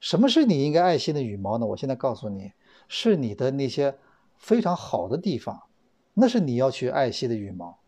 [0.00, 1.66] 什么是你应该爱惜的羽毛呢？
[1.66, 2.50] 我现在告诉你，
[2.88, 3.94] 是你的那些
[4.40, 5.62] 非常好的地方，
[6.14, 7.78] 那是你要去爱惜的羽毛。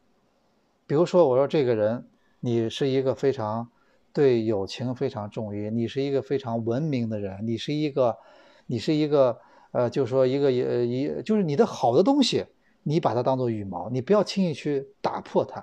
[0.87, 2.07] 比如说，我说这个人，
[2.39, 3.69] 你是一个非常
[4.13, 8.17] 对友情非常重于，你是一个非常文明的人，你是一个，
[8.67, 9.39] 你是一个，
[9.73, 12.47] 呃，就是说一个呃一，就是你的好的东西。
[12.85, 15.61] 你把它当做羽毛，你不要轻易去打破它。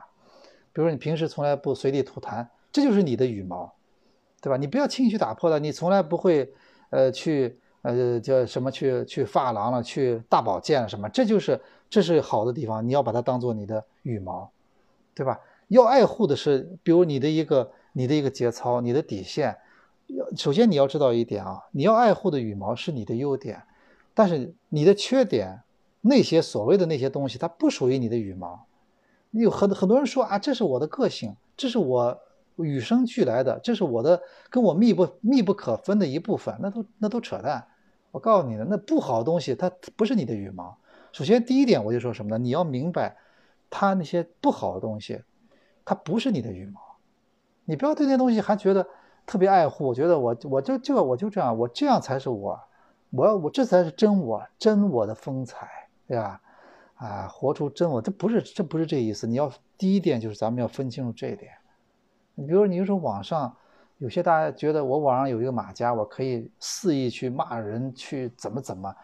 [0.71, 3.75] 比如说，你平时从来不随地吐痰，这就是你的羽毛，
[4.41, 4.55] 对吧？
[4.55, 5.59] 你不要轻易去打破它。
[5.59, 6.49] 你从来不会，
[6.91, 12.87] 呃，去呃叫什么去去发廊了，去大保健了什么，这就是这是好的地方。
[12.87, 14.49] 你要把它当做你的羽毛，
[15.13, 15.39] 对吧？
[15.67, 19.57] 要爱护的是，比如你的一个你的一个节操，你的底线。
[20.07, 23.61] 要首先你要知道一点啊，你要爱护的羽毛是你的优点，
[24.13, 25.61] 但是你的缺点。
[26.01, 28.65] 那些所谓的那些东西，它不属于你的羽毛。
[29.31, 32.17] 有很很多人说啊，这是我的个性，这是我
[32.65, 36.55] 与生俱来的，这是我的跟我密不密不可分的一部分。
[36.59, 37.65] 那都那都扯淡。
[38.11, 40.77] 我告诉你的，那不好的东西，它不是你的羽毛。
[41.11, 42.37] 首先第一点，我就说什么呢？
[42.37, 43.17] 你要明白，
[43.69, 45.21] 它那些不好的东西，
[45.85, 46.79] 它不是你的羽毛。
[47.65, 48.87] 你不要对那东西还觉得
[49.25, 49.87] 特别爱护。
[49.87, 52.59] 我觉得我我就就我就这样，我这样才是我，
[53.11, 55.67] 我我这才是真我，真我的风采。
[56.07, 56.41] 对吧？
[56.95, 59.27] 啊，活出真我，这不是这不是这意思。
[59.27, 61.51] 你要第一点就是咱们要分清楚这一点。
[62.39, 63.53] 你比如你就说网上
[63.97, 68.95] 有些大家觉得我网上有一个马甲，我可以肆意去骂人，去怎么怎么，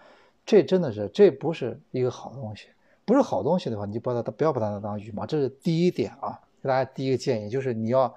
[0.45, 2.69] 这真的是这不是一个好东西。
[3.03, 5.25] 不是好东西的话，你就把它不要把它当羽毛。
[5.25, 8.11] 这是第一点啊，给大家第一个建议就是你要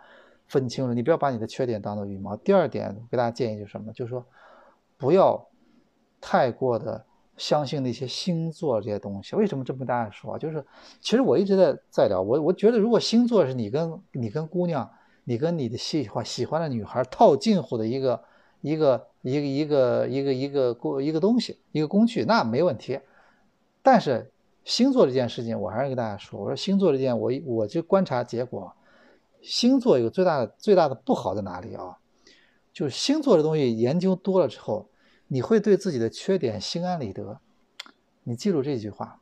[0.47, 2.37] 分清楚，你不要把你的缺点当做羽毛。
[2.37, 3.93] 第二点给大家建议就是什么？
[3.93, 4.25] 就是说
[4.97, 5.47] 不要
[6.21, 7.05] 太过的。
[7.37, 10.37] 相信那些星座这些东西，为什么这么跟大家说？
[10.37, 10.67] 就是
[11.01, 14.91] 其实我一直在在聊，我我觉得如果星座是你跟你跟姑娘，
[15.29, 18.25] 你跟你的喜欢喜欢的女孩套近乎的一个
[18.63, 22.99] 一个一个一个一个一个工一个东西一个工具，那没问题。
[23.83, 24.33] 但是
[24.65, 28.73] 星座这件事情，我还是跟大家说，我说星座这件，我我就观察结果，
[29.43, 31.99] 星座有最大的最大的不好在哪里啊？
[32.73, 34.89] 就是星座这东西研究多了之后。
[35.31, 37.39] 你会对自己的缺点心安理得，
[38.23, 39.21] 你记住这句话。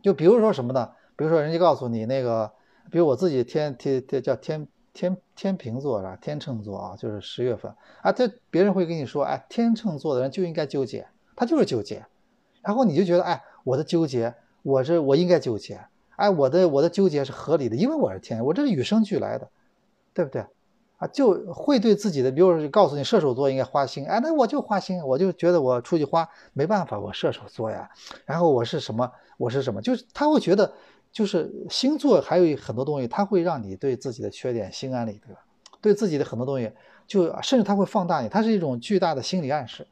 [0.00, 0.92] 就比如说什么呢？
[1.16, 2.52] 比如说人家告诉你那个，
[2.88, 6.18] 比如我自己天天天叫天天天平座是吧？
[6.20, 11.06] 天秤座啊，就是十月份啊，这别人会跟你说，哎，天秤座的人就应该纠结，
[11.36, 12.04] 他就是纠结。
[12.62, 14.34] 然后你就觉得，哎，我的纠结，
[14.64, 15.80] 我是我应该纠结，
[16.16, 19.48] 哎，我的我的纠结是合理的，因为我是天，我这是与生俱来的，
[20.12, 20.44] 对不对？
[20.96, 27.88] 啊，就会对自己的，比如说告诉你射手座应该花心，哎，那我就花心，我就觉得我出去花没办法，我射手座呀，
[28.24, 30.72] 然后我是什么，我是什么，就是他会觉得，
[31.12, 35.36] 就是星座还有很多东西，它会让你对自己的缺点心安理得，
[35.80, 36.72] 对自己的很多东西，
[37.06, 39.86] 就甚至它会放大你，它是一种巨大的心理暗示，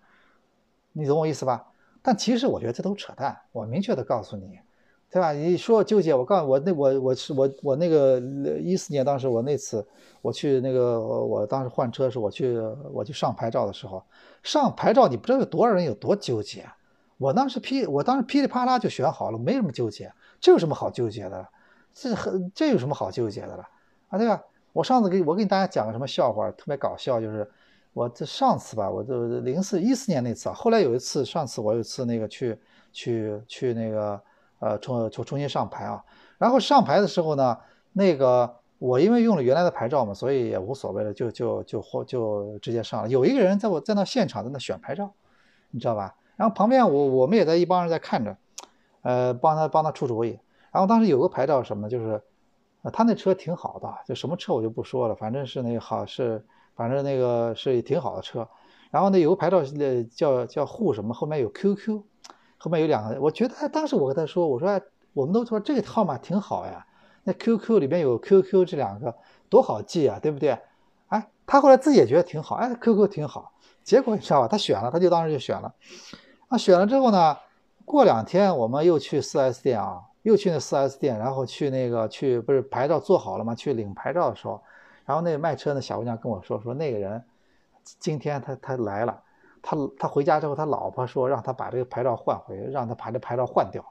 [0.93, 1.67] 你懂我意思吧？
[2.03, 4.61] 但其实我觉得这都扯淡，我明确的告诉你。
[5.09, 5.33] 对吧？
[5.33, 8.21] 你说纠结，我告诉我那我我是我我那个
[8.61, 9.87] 一四年当时我那次
[10.21, 12.59] 我去那个我当时换车的时候我去
[12.93, 14.03] 我去上牌照的时候
[14.43, 16.69] 上牌照你不知道有多少人有多纠结，
[17.19, 21.47] 我当时噼我当时噼里啪啦就选好了，没什么纠结，这有什么好纠结的？
[21.93, 23.65] 这很这有什么好纠结的了
[24.09, 24.19] 啊？
[24.19, 24.43] 对吧？
[24.73, 27.51] 我上次给我给大家讲个什么笑话，特别搞笑，就是
[27.93, 32.59] 我这上次吧，我就零四一四年那次啊，后来有一次上次我有一次那个去
[32.93, 34.21] 去去那个。
[34.59, 36.03] 呃，重重重新上牌啊，
[36.39, 37.59] 然后上牌的时候呢，
[37.93, 43.09] 那个我因为用了原来的牌照嘛，所以也无所谓了，就就就或就直接上了。
[43.11, 45.13] 有一个人在我在那现场在那选牌照，
[45.71, 46.17] 你知道吧？
[46.37, 48.35] 然后旁边我我们也在一帮人在看着，
[49.07, 50.39] 呃，帮他帮他出主意。
[50.73, 52.21] 然后当时有个牌照什么，就是
[52.93, 58.49] 他那车挺好的，就什么车我就不说了，反正是那个好是反正那个是挺好的车。
[58.91, 62.03] 然后呢有个牌照呃叫叫沪什么，后面有 QQ。
[62.59, 64.81] 后面有两个，我觉得当时我跟他说，我说
[65.13, 66.87] 我们都说这个号码挺好呀，
[67.23, 69.15] 那 QQ 里面有 QQ 这两个
[69.51, 70.59] 多好记啊，对不对？
[71.09, 73.53] 哎，他后来自己也觉得挺好，哎，QQ 挺好。
[73.85, 74.49] 结果你知道吧？
[74.49, 75.75] 他选了，他就当时就选了。
[76.49, 77.37] 啊，选了之后呢，
[77.87, 83.55] 过两天我们又去 4S 店啊，又去那 4S 店，然后去那个去不是牌照做好了吗？
[83.55, 84.61] 去领牌照的时候，
[85.05, 87.25] 然后那个卖车的小姑娘跟我说，说那个人
[87.99, 89.23] 今天他他来了。
[89.63, 93.85] 他他回家之后，他老婆说让他把这个牌照换回，让他把这牌照换掉。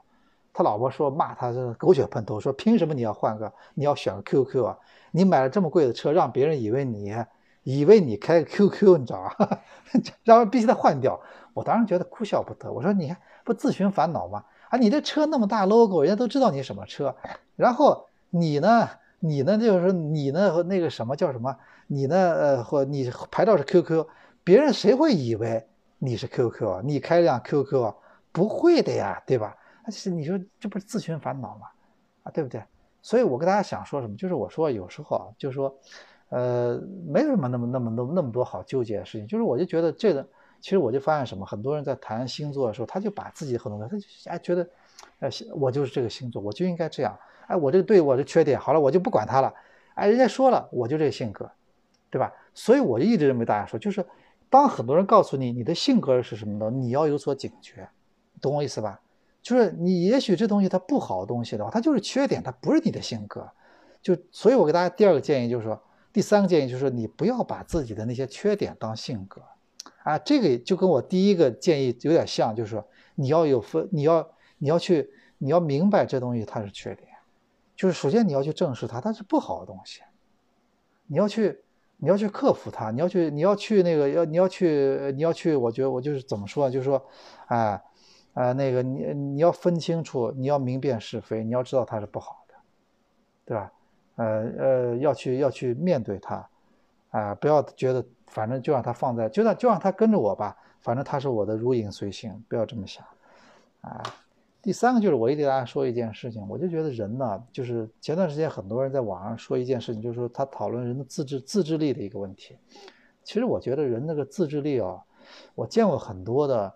[0.54, 4.78] 他老婆说骂他是狗血喷头，说凭什么你要换个，你要选个 QQ 啊？
[5.10, 7.14] 你买了这么贵的车，让别人以为你
[7.62, 9.60] 以为你开个 QQ，你知道吧？
[10.24, 11.20] 然后必须得换掉。
[11.52, 12.72] 我当时觉得哭笑不得。
[12.72, 14.44] 我说你看不自寻烦恼吗？
[14.68, 17.14] 啊，你这车那么大 logo，人家都知道你什么车。
[17.54, 18.88] 然后你呢，
[19.20, 21.56] 你呢就是你呢和那个什么叫什么？
[21.86, 24.04] 你呢呃或你牌照是 QQ。
[24.42, 25.64] 别人谁会以为
[25.98, 26.68] 你是 QQ？
[26.68, 27.82] 啊你开辆 QQ？
[27.82, 27.94] 啊
[28.32, 29.56] 不会的呀，对吧？
[29.84, 31.68] 那是你说这不是自寻烦恼吗？
[32.24, 32.60] 啊，对不对？
[33.00, 35.72] 所以我跟大家想说什么，就是我说有时候啊，就是说，
[36.30, 39.28] 呃，没有什么那么那么那么那么多好纠结的事情。
[39.28, 40.26] 就是我就觉得这个，
[40.60, 44.68] 其实我就发现什么，很多人在谈星座的时候，他就把自己很多他就哎觉得，
[45.20, 47.18] 哎，我就是这个星座，我就应该这样。
[47.46, 49.52] 哎，我这个对我的缺点，好了，我就不管他了。
[49.94, 51.50] 哎，人家说了，我就这个性格，
[52.10, 52.32] 对吧？
[52.54, 54.04] 所以我就一直认为大家说就是。
[54.48, 57.86] 当很多人告诉你你的性格是什么的，你要有所警觉，
[58.40, 59.00] 懂我意思吧？
[59.42, 63.50] 就是你也许这东西它不好的东西的话，它就是缺点，它不是你的性格。
[64.00, 69.42] 就所以，我给大家第二个建议就是说，第三个建议就是说，你不要把自己的那些缺点当性格
[70.06, 70.18] 啊。
[70.18, 72.82] 这个就跟我第一个建议有点像，就是说
[73.16, 74.26] 你要有分，你要
[74.58, 77.08] 你要去你要明白这东西它是缺点，
[77.74, 80.00] 就是首先你要去正视它，它是不好的东西，
[81.06, 81.62] 你要去。
[81.98, 85.56] 你要去克服它，你要去，你要去那个，要你要去，你要去。
[85.56, 87.02] 我觉得我就是怎么说，就是说，
[87.46, 87.82] 哎，
[88.34, 92.54] 呃，那个你你要分清楚，你要明辨是非，你要知道它是不好的，
[93.46, 93.72] 对吧？
[94.16, 94.26] 呃
[94.58, 96.46] 呃，要去要去面对它，
[97.16, 103.04] 啊，不要觉得反正就让它放在，就让就让它跟着我吧，反正它是我的如影随形，不要这么想，
[103.80, 104.02] 啊。
[104.60, 112.58] 第三个就是我一给大家说一件事情，我就觉得人呢，就是前段时间很多人在网上说一件事情，就是说他讨论人的自制自制力的一个问题。
[113.22, 115.00] 其实我觉得人那个自制力啊，
[115.54, 116.74] 我见过很多的，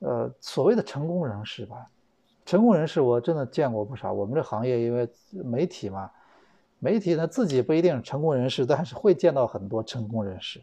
[0.00, 1.86] 呃，所谓的成功人士吧，
[2.44, 4.12] 成功人士我真的见过不少。
[4.12, 6.10] 我们这行业因为媒体嘛，
[6.80, 10.60] 媒体呢自己不一定成功人士，但是会见到很多成功人士。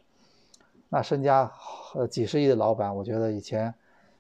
[0.90, 1.52] 那身家
[1.96, 3.74] 呃几十亿的老板，我觉得以前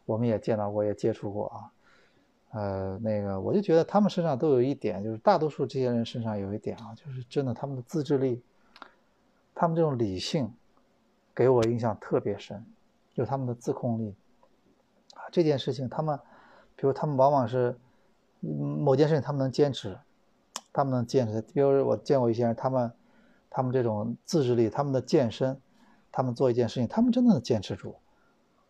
[0.05, 1.71] 我们也见到过，也接触过啊。
[2.51, 8.41] 呃，那个，我就觉得他们身上都有一点，就是大多数这些人身上有一点啊，就是真的他们的自制力，
[9.53, 10.51] 他们这种理性，
[11.36, 12.65] 给我印象特别深，
[13.13, 14.15] 就是他们的自控力
[15.13, 16.17] 啊，这件事情他们，
[16.77, 17.77] 比如他们往往是
[18.39, 19.97] 某件事情他们能坚持，
[20.77, 22.91] 他们能坚持，比如我见过一些人，他们
[23.49, 25.59] 他们这种自制力，他们的健身，
[26.12, 27.95] 他们做一件事情，他们真的能坚持住，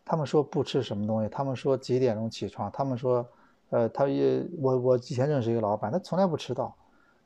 [0.04, 3.28] 他们说不吃什么东西，他们说几点钟起床，他们说。
[3.70, 6.74] 呃，他也我我以前认识一个老板，他从来不迟到，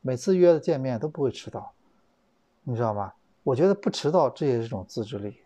[0.00, 1.72] 每次约的见面都不会迟到，
[2.64, 3.12] 你知道吗？
[3.44, 5.36] 我觉得不迟到这也是一种自制力，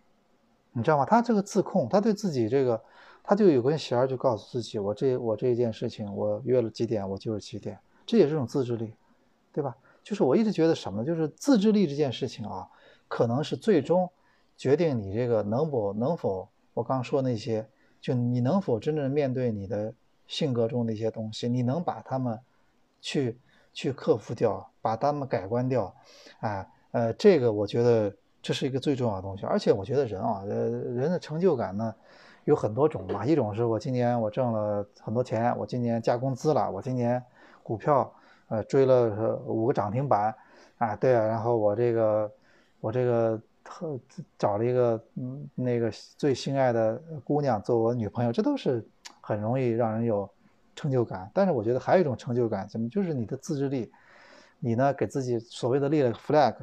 [0.73, 1.05] 你知道吗？
[1.05, 2.83] 他这个自控，他对自己这个，
[3.23, 8.95] 他就有根弦儿，就告诉自己，我这我这一件事情，我约了几点，我就是几点，这也是一种自制力，
[9.57, 9.75] 对吧？
[10.03, 12.69] 就是我一直觉得什么，就是自制力这件事情啊，
[13.09, 14.11] 可能是最终
[14.55, 17.67] 决定你这个能否能否我刚说那些，
[18.03, 19.95] 就你能否真正面对你的
[20.27, 22.39] 性格中的一些东西，你能把他们
[23.01, 23.39] 去
[23.73, 25.95] 去克服掉，把他们改观掉，
[26.41, 29.47] 啊呃，这个我觉得这是一个最重要的东西。
[29.47, 31.95] 而且我觉得人啊，呃，人的成就感呢
[32.45, 37.21] 有很多种嘛，一种是我今年我挣了很多钱，我今年加工资了，我今年
[37.63, 38.13] 股票
[38.49, 40.35] 呃追了五个涨停板。
[40.79, 42.31] 啊，对啊，然后我这个，
[42.81, 43.99] 我这个特
[44.37, 48.87] 找了一个嗯那个最心爱的姑娘做我女朋友，这都是
[49.23, 50.29] 很容易让人有
[50.75, 51.31] 成就感。
[51.33, 53.91] 但是我觉得还有一种成就感，怎么就是你的自制力，
[54.61, 56.55] 你呢给自己所谓的立了个 flag，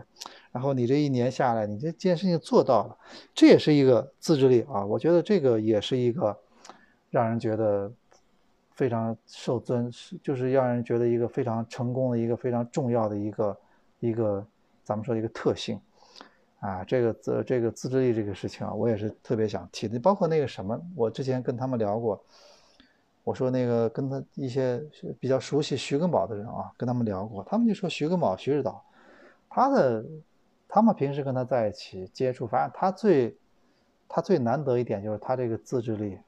[0.51, 2.95] 然后你这一年下来，你这件事情做到了，
[3.33, 4.85] 这也是一个自制力啊。
[4.85, 6.37] 我觉得这个也是一个
[7.09, 7.91] 让人觉得
[8.75, 9.89] 非常受尊，
[10.21, 13.57] 就是让人觉得一个非常成功的一个非常重要的一个。
[13.99, 14.45] 一个
[14.83, 15.79] 咱们说一个特性
[16.59, 19.97] 啊，这个自这个自制力这个事情啊，我也是特别想提的。
[19.97, 22.21] 包括那个什么，我之前跟他们聊过，
[23.23, 24.83] 我说那个跟他一些
[25.21, 28.83] 比较熟悉徐根宝的人啊，跟他们聊过，他们就说徐根宝徐指导，
[29.49, 30.05] 他的
[30.67, 33.37] 他们平时跟他在一起接触，反正他最
[34.09, 36.19] 他最难得一点就是他这个自制力。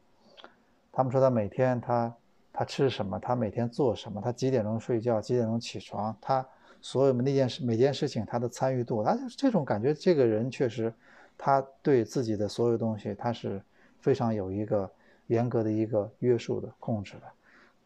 [0.94, 2.16] 他们说他每天他
[2.56, 6.46] 他吃什么，他每天做什么，他几点钟睡觉，几点钟起床，他。
[6.82, 10.94] 所有那件事，每件事情他的参与度，他就这种感觉，这个人确实，
[11.36, 13.60] 他对自己的所有东西，他是
[14.00, 14.88] 非常有一个
[15.26, 17.22] 严格的一个约束的控制的，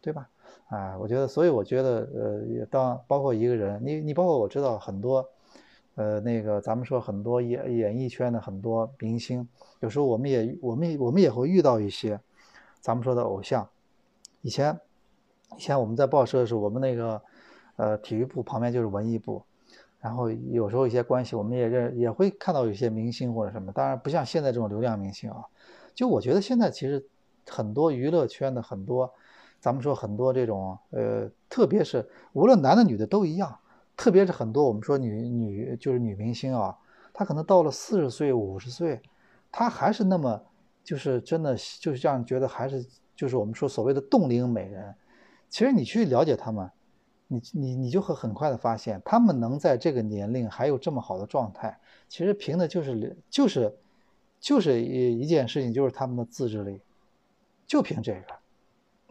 [0.02, 0.28] 对吧？
[0.68, 5.26] 啊，我觉得，所以我觉得，呃，也当包括一个人，你你包括我知道很多，
[5.94, 9.48] 呃，那个咱们说很多演演艺圈的很多明星，
[9.80, 12.20] 有时候我们也我们我们也会遇到一些，
[12.82, 13.66] 咱们说的偶像，
[14.42, 14.78] 以前
[15.56, 17.20] 以前我们在报社的时候，我们那个。
[17.76, 19.42] 呃，体育部旁边就是文艺部，
[20.00, 25.42] 然后有时候一些关系，我们也认也会看到有些明星或者什么，当然不像现在这种流量明星啊。
[25.94, 27.02] 就我觉得现在其实
[27.48, 29.10] 很多娱乐圈的很多，
[29.60, 33.58] 咱们说很多这种呃，特别是无论男的女的都一样，
[33.96, 36.76] 特别是很多我们说女女就是女明星啊，
[37.14, 39.00] 她可能到了四十岁五十岁，
[39.50, 40.42] 她还是那么
[40.84, 42.84] 就是真的就是这样觉得还是
[43.20, 44.94] 就是我们说所谓的冻龄美人。
[45.50, 46.70] 其实你去了解他们。
[47.32, 53.72] 你你你就会很快的发现，他们能在这个年龄还有这么好的状态，其实凭的就是就是
[54.40, 56.80] 就是一一件事情，就是他们的自制力，
[57.68, 58.34] 就凭这个，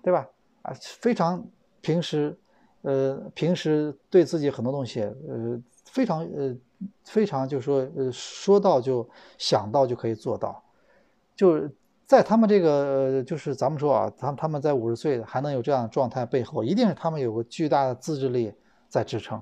[0.04, 0.28] 对吧？
[0.64, 1.48] 啊，非常
[1.80, 2.38] 平时，
[2.82, 6.54] 呃，平时对自己很多东西，呃，非常呃
[7.06, 10.62] 非常就是说呃说到就想到就可以做到，
[11.38, 11.74] 就是。
[12.10, 18.52] 在他们这个，就是咱们说啊，他他们在五十岁还能有这样的状态，背后一定是他们有个巨大的自制力
[18.88, 19.40] 在支撑。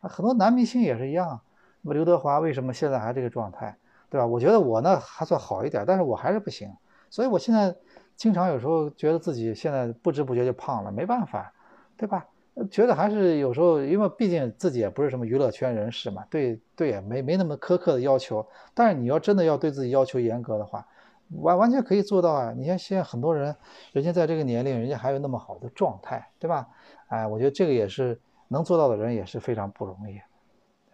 [0.00, 1.40] 很多男明星也是一样，
[1.82, 3.76] 那么刘德华为什么现在还这个状态，
[4.08, 4.24] 对吧？
[4.24, 6.70] 我觉得我呢还算好一点，但是我还是不行。
[7.10, 7.74] 所以我现在
[8.14, 11.52] 经常有时候觉得自己现在不知不觉就胖了，没办法，
[11.96, 12.24] 对吧？
[12.70, 18.46] 觉得还是有时候，因为毕竟自己也不是什么娱乐圈人士嘛，对对，也没没那么苛刻的要求。
[18.72, 20.86] 但是你要真的要对自己要求严格的话，
[21.30, 22.54] 完完全可以做到啊！
[22.56, 23.54] 你像现在很多人，
[23.92, 26.68] 人家在这个年龄，人家还有那么好的状态，对吧？
[27.08, 28.18] 哎，我觉得这个也是
[28.48, 30.20] 能做到的人也是非常不容易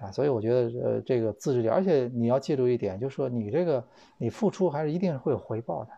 [0.02, 0.10] 啊。
[0.10, 3.84] 所以我觉得，呃，这个自制力，而且你要记住一点，就是说你这个
[4.16, 5.90] 你付出还是一定会有回报的，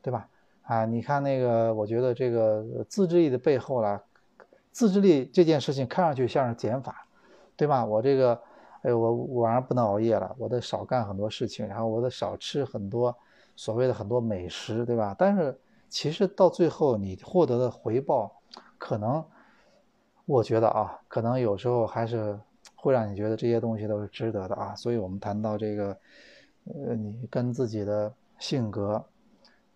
[0.00, 0.28] 对吧？
[0.62, 4.00] 啊，你看那个，我觉得这个自制力的背后啦，
[4.70, 7.04] 自制力这件事情看上去像是减法，
[7.56, 7.84] 对吧？
[7.84, 8.40] 我这个，
[8.82, 13.16] 哎，我晚上不能熬夜了，我得少干很多事情，然后我得少吃很多。
[13.54, 15.14] 所谓的很多美食，对吧？
[15.18, 18.40] 但是其实到最后，你获得的回报，
[18.78, 19.24] 可能，
[20.24, 22.38] 我觉得啊，可能有时候还是
[22.74, 24.74] 会让你觉得这些东西都是值得的啊。
[24.74, 25.96] 所以我们谈到这个，
[26.64, 29.04] 呃，你跟自己的性格，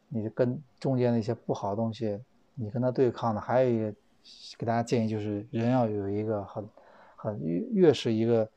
[0.09, 2.19] 你跟中间的一些不好的东西，
[2.55, 3.95] 你跟他对抗的，还有一个
[4.59, 6.67] 给大家建议就是，人要有一个很
[7.15, 8.49] 很越越是一个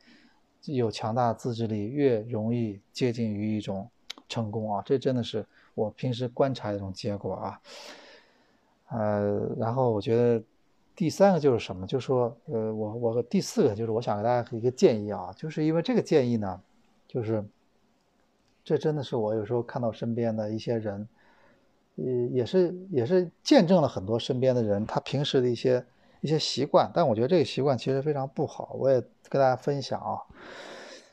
[0.64, 3.90] 有强大自制力，越容易接近于一种。
[4.30, 7.62] 成功啊，这真的是我平时观察的一种结果啊。
[8.92, 10.42] 呃，然后我觉得
[10.96, 16.62] 第三个就是什么，就说呃，我我第四个就是我想给大家一个建议啊，就是因为这个建议呢，
[17.08, 17.44] 就是
[18.64, 21.08] 这真的是我有时候看到身边的一些人，
[21.98, 25.86] 呃，也是也是见证了很多身边的人他平时的一些
[26.22, 29.00] 一些习惯，但我觉得这个习惯其实非常不好，我也
[29.30, 30.18] 跟大家分享啊，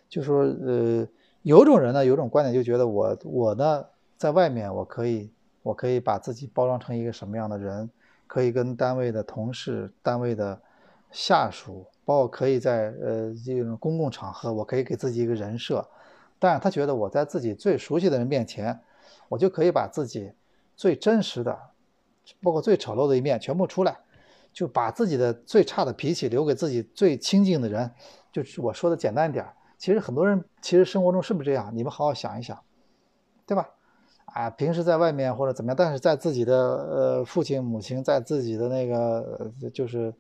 [0.09, 1.07] 就说呃。
[1.47, 3.87] 有种人呢，有种观点就觉得我我呢，
[4.17, 5.31] 在外面我可以
[5.63, 7.89] 我可以把自己包装成一个什么样的人，
[8.27, 10.61] 可以跟单位的同事、单位的
[11.13, 15.89] 下属包括可以在呃这种公共场合，我可以给自己一个人设，
[16.41, 18.77] 但是他觉得我在自己最熟悉的人面前，
[19.29, 20.33] 我就可以把自己
[20.75, 21.57] 最真实的，
[22.43, 23.97] 包括最丑陋的一面全部出来，
[24.53, 27.89] 就把自己的最差的脾气留给自己最亲近的人。
[28.33, 29.47] 就是我说的简单点，
[29.79, 31.71] 其实很多人其实生活中是不是这样？
[31.75, 32.59] 你们好好想一想，
[33.47, 33.69] 对吧？
[34.27, 40.13] 啊，平时在外面或者怎么样，但是在自己的呃父亲母亲，在自己的那个就是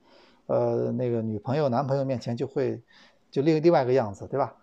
[0.46, 2.82] 呃那个女朋友男朋友面前就会
[3.30, 4.54] 就另另外一个样子，对吧？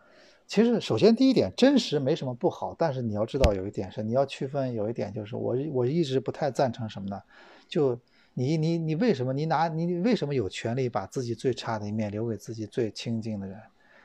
[0.48, 7.22] 其实首先第一点，真实没什么不好，但是你要知道有一点是你要区分，有一点就是我我一直不太赞成什么呢？
[7.68, 8.00] 就
[8.34, 13.58] 你你你为什么你拿你为什么有权利把自己最差的一面留给自己最亲近的人？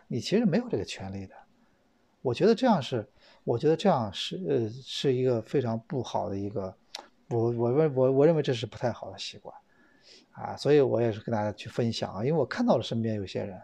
[0.08, 1.34] 你其实没有这个权利的。
[2.20, 3.08] 我觉得这样是。
[3.44, 6.76] 我觉得这样是呃是一个非常不好的一个，
[7.30, 9.56] 我我认我我认为这是不太好的习惯，
[10.32, 13.58] 啊，所以我也是跟大家去分享啊，因为我看到了身边有些人，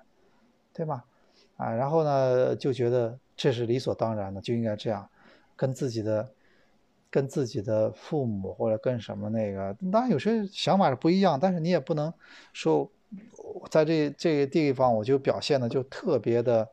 [0.73, 1.05] 对吗？
[1.59, 5.07] 啊，然后呢就觉得这是理所当然的，就应该这样，
[5.55, 6.33] 跟自己的
[7.11, 12.11] 跟自己的父母或者跟什么那个，当然有些想法是不一样，但是你也不能
[12.55, 12.91] 说
[13.71, 16.69] 在这这个地方我就表现的就特别的。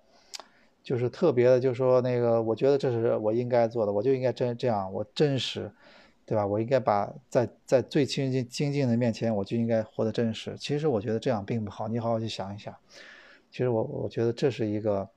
[0.84, 5.72] 就是特别的，就是说那个，我觉得这是我应该做的，我就应该真这样，我真实，
[6.26, 6.44] 对吧？
[6.44, 10.56] 我应该把在在最亲近亲近的面前，我就应该活得真实。
[10.58, 12.76] 其实我觉得这样并不好，你好好去想一想。
[13.52, 15.08] 其实我我觉得这是一个，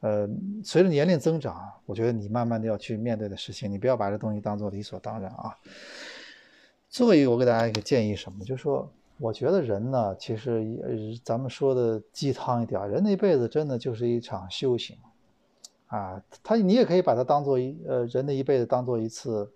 [0.00, 0.26] 呃，
[0.64, 5.54] 随着年龄增长，我觉得你慢慢的要去面对的事情，你不要把这东西当做理所当然啊。
[6.88, 8.42] 最后，我给大家一个建议，什么？
[8.42, 8.90] 就是说。
[9.18, 10.50] 我觉得人呢，其实
[10.82, 10.90] 呃
[11.22, 14.98] 咱们说的鸡汤一点，人的一辈子真的就是一场修行，
[15.86, 19.52] 啊，他你也可以把它当做一呃人的一辈子当做一次，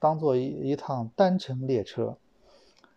[0.00, 2.18] 当做一一趟单程列车，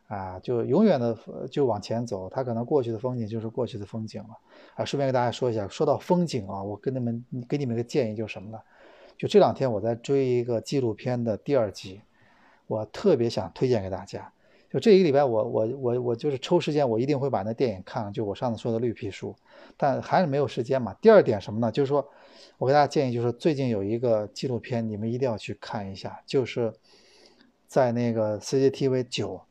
[0.07, 1.15] 啊，就永远的
[1.51, 4.29] 就往前走，他可能过去的风景就是过去的风景了，
[4.75, 8.59] 啊，顺便跟大家说一下，说到风景啊，我跟你们给你们个建议就是什么呢？
[9.15, 12.01] 就这两天我在追一个纪录片的第二集，
[12.65, 14.33] 我特别想推荐给大家。
[14.71, 18.11] 就这一个礼拜，我我我我就是抽时间，我一定会把那电影看了。
[18.11, 19.35] 就我上次说的绿皮书，
[19.75, 20.93] 但还是没有时间嘛。
[21.01, 21.71] 第二点什么呢？
[21.71, 22.07] 就是说，
[22.59, 26.71] 我给大家建议，就是最近有一个纪录片，你们一定要去看一下，就是
[27.65, 29.41] 在那个 CCTV 九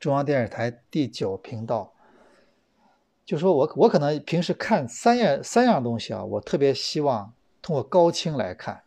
[0.00, 1.92] 中央电视台第九频道。
[3.26, 8.82] 就说我我可能平时看三样三样东西啊，我特别希望通过高清来看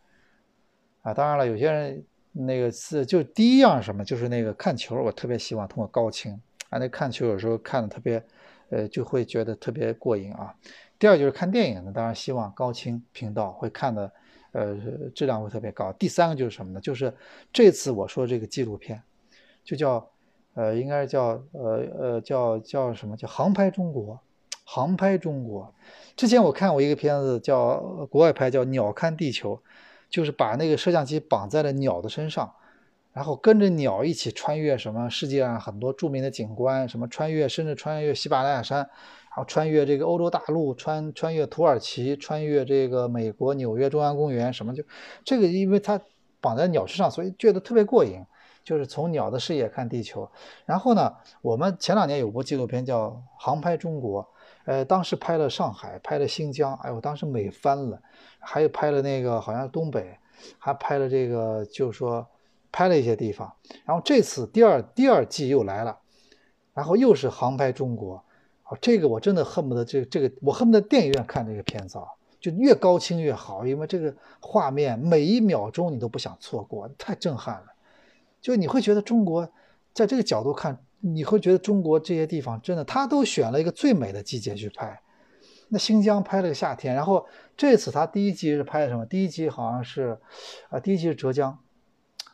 [1.02, 1.14] 啊。
[1.14, 2.04] 当然了，有些人。
[2.38, 8.22] 那个是就第一样什么，就是那个看球，我特别希望通过高清啊，那看球有时候看的特别，
[8.68, 10.54] 呃，就会觉得特别过瘾啊。
[10.98, 14.12] 第二就是看电影呢，当然希望高清频道会看的，
[14.52, 14.76] 呃，
[15.14, 15.90] 质量会特别高。
[15.94, 16.80] 第三个就是什么呢？
[16.80, 17.14] 就是
[17.52, 19.02] 这次我说这个纪录片，
[19.64, 20.06] 就叫，
[20.54, 24.20] 呃，应该是叫，呃呃，叫叫什么叫航拍中国，
[24.64, 25.72] 航拍中国。
[26.16, 27.78] 之前我看过一个片子叫
[28.10, 29.62] 国外拍叫鸟瞰地球。
[30.16, 32.50] 就是把那个摄像机绑在了鸟的身上，
[33.12, 44.82] 然后跟着鸟一起穿越什么世界上很多著名的景观，什么穿越甚至穿越喜马拉雅山，然后穿越这个欧洲大陆，穿穿越土耳其，穿越这个美国纽约中央公园，什么就
[45.22, 46.00] 这个，因为它
[46.40, 48.24] 绑在鸟身上，所以觉得特别过瘾。
[48.64, 50.28] 就是从鸟的视野看地球。
[50.64, 51.12] 然后呢，
[51.42, 54.22] 我们前两年有部纪录片叫《航拍中国》。
[54.66, 58.02] 呃，当时拍了上海，拍了新疆，哎呦，当时美翻了。
[58.40, 60.18] 还有拍了那个，好像东北，
[60.58, 62.26] 还拍了这个，就是说
[62.72, 63.52] 拍了一些地方。
[63.84, 65.96] 然后这次第二第二季又来了，
[66.74, 68.22] 然后又是航拍中国。
[68.64, 72.06] 啊，这个我真的恨不得这这个，我恨不得电影院看这个片子啊，
[72.40, 77.66] 就越高清越好，因为这个画面每一秒钟你都不想错过，太震撼了。
[78.40, 79.48] 就你会觉得中国
[79.94, 80.76] 在这个角度看。
[81.12, 85.00] 你会觉得中国这些地方真的，他都选了一个最美的季节去拍。
[85.68, 87.24] 那新疆拍了个夏天，然后
[87.56, 89.06] 这次他第一集是拍的什么？
[89.06, 90.18] 第一集好像是，
[90.68, 91.58] 啊，第一集是浙江，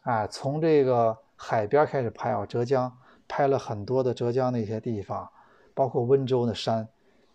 [0.03, 2.91] 啊，从这个海边开始拍啊，浙江
[3.29, 5.29] 拍了很多的浙江的一些地方，
[5.75, 6.89] 包括温州的山。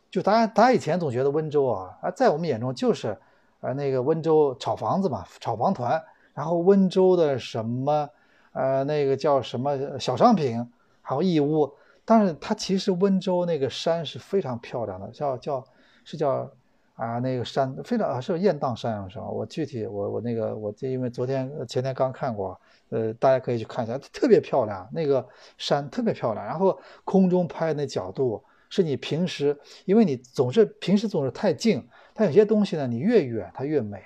[0.10, 3.18] 就大家，大家以前总觉得温州啊，啊，在我们眼中就是，
[3.62, 6.02] 呃，那个温州炒房子嘛，炒房团，
[6.34, 8.10] 然后温州的什么，
[8.54, 10.68] 呃，那个叫什么小商品。
[11.08, 15.64] 还有义乌，但是它其实温州那个山是非常漂亮的，叫叫
[16.04, 16.52] 是叫
[16.96, 19.30] 啊那个山非常啊是雁荡山是吧？
[19.30, 25.26] 我具体我我那个我这因为昨天前天刚看过，呃大家可以去看一下，特别漂亮，那个
[25.58, 34.04] 山特别漂亮，然后空中拍那角度是你平时因为你总是平时总是太近，它有些东西呢你越远它越美，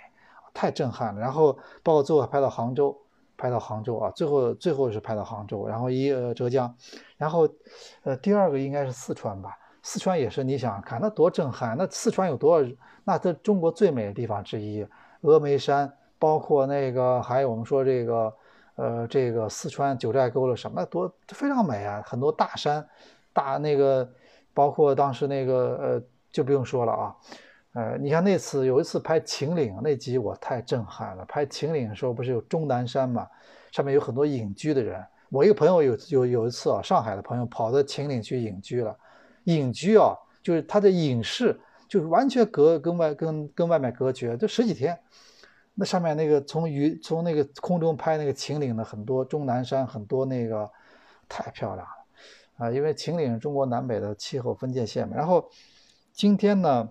[0.54, 1.20] 太震撼了。
[1.20, 2.96] 然后包括最后拍到杭州。
[3.42, 6.72] 拍到杭州啊，最后最后是拍到杭州，然后一浙江，
[7.18, 7.50] 然后
[8.04, 12.70] 呃第二个应该是四川吧，四川也是，你想看那多震撼，那四川有多少？
[13.04, 14.86] 那这中国最美的地方之一，
[15.24, 18.32] 峨眉山，包括那个还有我们说这个，
[18.76, 22.88] 呃，这个四川九寨沟了什么多非常美啊，很多大山，
[23.34, 24.08] 大那个，
[24.54, 27.16] 包括当时那个呃就不用说了啊，
[27.74, 33.28] 呃，你看那次有一次拍秦岭那集我太震撼了，拍秦岭的时候不是有终南山嘛，
[33.72, 38.98] 上面有很多隐居的人，我一个朋友有有有一次啊，上海的朋友跑到秦岭去隐居了，
[39.46, 41.60] 隐居啊就是他的隐士。
[41.92, 44.98] 就是完全隔跟外跟跟外面隔绝，就十几天，
[45.74, 50.72] 那上面那个从云从那个空中拍那个秦岭的很多终南山很多那个
[51.28, 52.72] 太漂亮了啊！
[52.72, 55.18] 因为秦岭是中国南北的气候分界线嘛。
[55.18, 55.50] 然后
[56.14, 56.88] 今天呢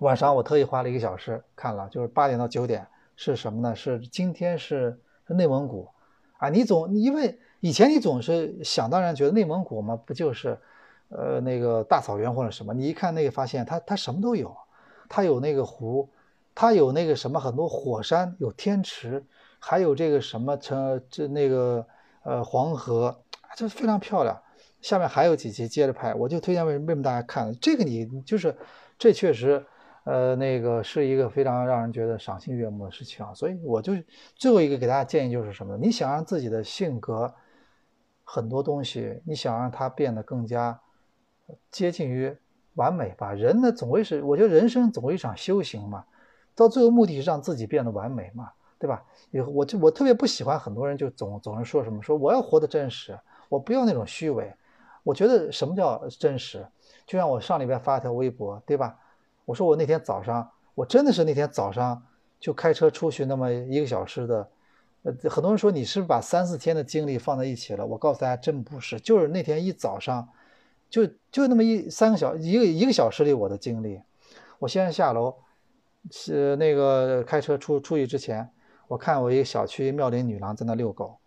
[0.00, 2.86] 晚上我特意花了一个小时看了，就是八点到九点
[3.16, 3.74] 是什么呢？
[3.74, 5.88] 是今天是内蒙古
[6.36, 6.50] 啊！
[6.50, 10.58] 你总因为以前你总是想当然觉得内蒙古嘛不就是。
[11.12, 14.56] 呃，那个大草原或者什么，你一看那个发现它它什么都有，
[15.08, 16.08] 它有那个湖，
[16.54, 19.24] 它有那个什么很多火山，有天池，
[19.58, 21.84] 还有这个什么成这那个
[22.22, 23.24] 呃黄河，
[23.56, 24.40] 就非常漂亮。
[24.80, 28.56] 下面还有几集接着拍，我就推荐为为什么大家看这个你就是
[28.96, 29.66] 这确实
[30.04, 33.32] 呃那个是一个非常让人觉得赏心悦目的事情啊。
[33.34, 33.92] 所以我就
[34.34, 35.76] 最后一个给大家建议就是什么？
[35.76, 37.34] 你想让自己的性格
[38.24, 40.80] 很多东西，你想让它变得更加。
[41.68, 42.32] 接近于
[42.74, 46.04] 完美吧，人呢总会是，我觉得人生总会一场修行嘛，
[46.54, 49.04] 到最后目的是让自己变得完美嘛，对吧？
[49.32, 54.54] 以后我就我特别不喜欢很多人就总总是说什么说我要活得真实，我不要那种虚伪。
[55.02, 56.64] 我觉得什么叫真实？
[57.04, 58.96] 就像我上礼拜发一条微博，对吧？
[59.44, 62.02] 我说我那天早上，我真的是那天早上
[62.38, 64.48] 就开车出去那么一个小时的，
[65.02, 67.86] 呃，很多人说你是不是把三四天的精力放在一起了？
[67.86, 70.28] 我告诉大家，真不是，就是那天一早上。
[70.88, 74.00] 就就那么一三个小一个一个小时里我的经历，
[74.58, 75.36] 我先下楼，
[76.10, 78.50] 是那个开车出出去之前，
[78.88, 81.18] 我看我一个小区妙龄女郎在那遛狗，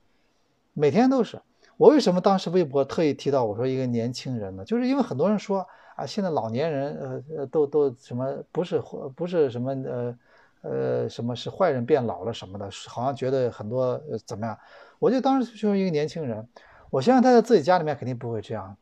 [0.74, 1.41] 每天都是。
[1.78, 4.66] 我为什么当时微博特意提到我说一个年轻人呢？
[4.66, 8.81] 就是因为很多人说啊，现在老年人呃呃都都什么不是
[9.15, 10.17] 不是什么呃
[10.61, 14.57] 呃什么是坏人变老了什么的，好像觉得很多怎么样？
[14.99, 16.47] 我就当时就是一个年轻人，
[16.89, 18.75] 我相信他在自己家里面肯定不会这样。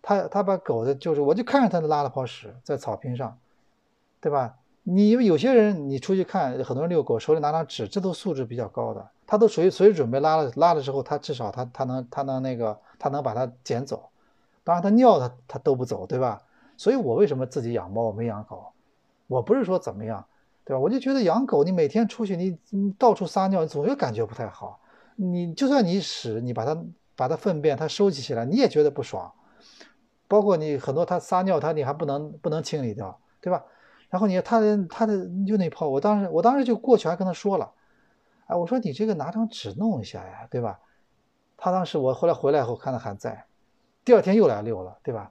[0.00, 3.38] 他他把狗的，就是我就看着他拉了泡屎在草坪上，
[4.20, 4.56] 对吧？
[4.82, 14.10] 你因为有些人你出去看，很多人遛狗手里拿张纸，这都素质比较高的，他都随随时准备拉了拉了之后，他至少他他能他能那个他能把它捡走，
[14.62, 16.42] 当然他尿他他都不走，对吧？
[16.76, 18.66] 所以我为什么自己养猫我没养狗？
[19.26, 20.24] 我不是说怎么样，
[20.64, 20.80] 对吧？
[20.80, 24.80] 我就觉得养狗你每天出去你到处撒尿，你总觉感觉不太好。
[25.16, 29.32] 你就算你屎你把它把它粪便它收集起来，你也觉得不爽。
[30.26, 33.64] 包括你很多他撒尿，他你还不能不能清理掉，对吧？
[34.08, 37.70] 然后你他的他的就那泡，我当时我当时就过去还跟他说了，
[38.46, 40.80] 哎，我说你这个拿张纸弄一下呀，对吧？
[41.56, 43.44] 他当时我后来回来后看他还在，
[44.04, 45.30] 第二天又来遛了，对吧？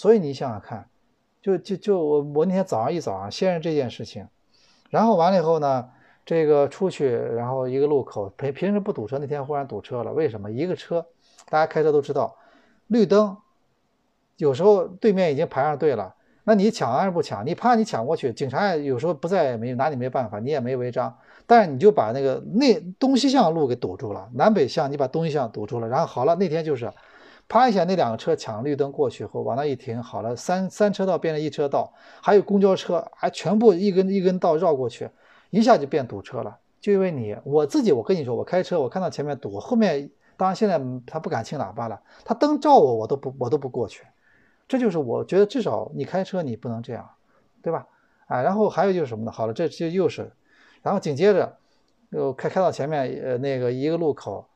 [0.00, 0.88] 所以你想想看，
[1.42, 4.26] 就就就我我那天早上一早上先是这件事情，
[4.88, 5.90] 然后完了以后呢，
[6.24, 10.50] 这个出去然后一个路口平平时不堵车，那天忽然堵车了，为什么？
[10.50, 11.04] 一个车，
[11.50, 12.34] 大家开车都知道，
[12.86, 13.36] 绿灯。
[14.38, 17.46] 有时候对面已经排上队了，那你抢还是不抢？
[17.46, 21.14] 你怕你抢过去，警察有时候不在也，没拿你没办法，你也没违章，
[21.46, 26.90] 但是你就把那个那东西向路给堵住了，南北向你把东西向堵住了，然后好了，那天就是，
[27.50, 31.92] 啪一下那两个车抢绿灯过去后往那一停，好了，三三车道变成一车道，
[32.22, 35.10] 还有公交车还全部一根一根道绕过去，
[35.50, 44.04] 一下就变堵车了，就因为你我自己，我跟你说，我开车我看到前面堵，后面当然现在他不敢轻喇叭了，他灯照我我都不我都不过去。
[44.68, 47.10] 这就是我觉得至少你开车你不能这样，
[47.60, 47.84] 对吧？
[48.28, 49.32] 啊，然后还有就是什么呢？
[49.32, 50.30] 好了，这就又是，
[50.82, 51.56] 然后紧接着
[52.10, 54.46] 又开开到前面呃那个一个路口，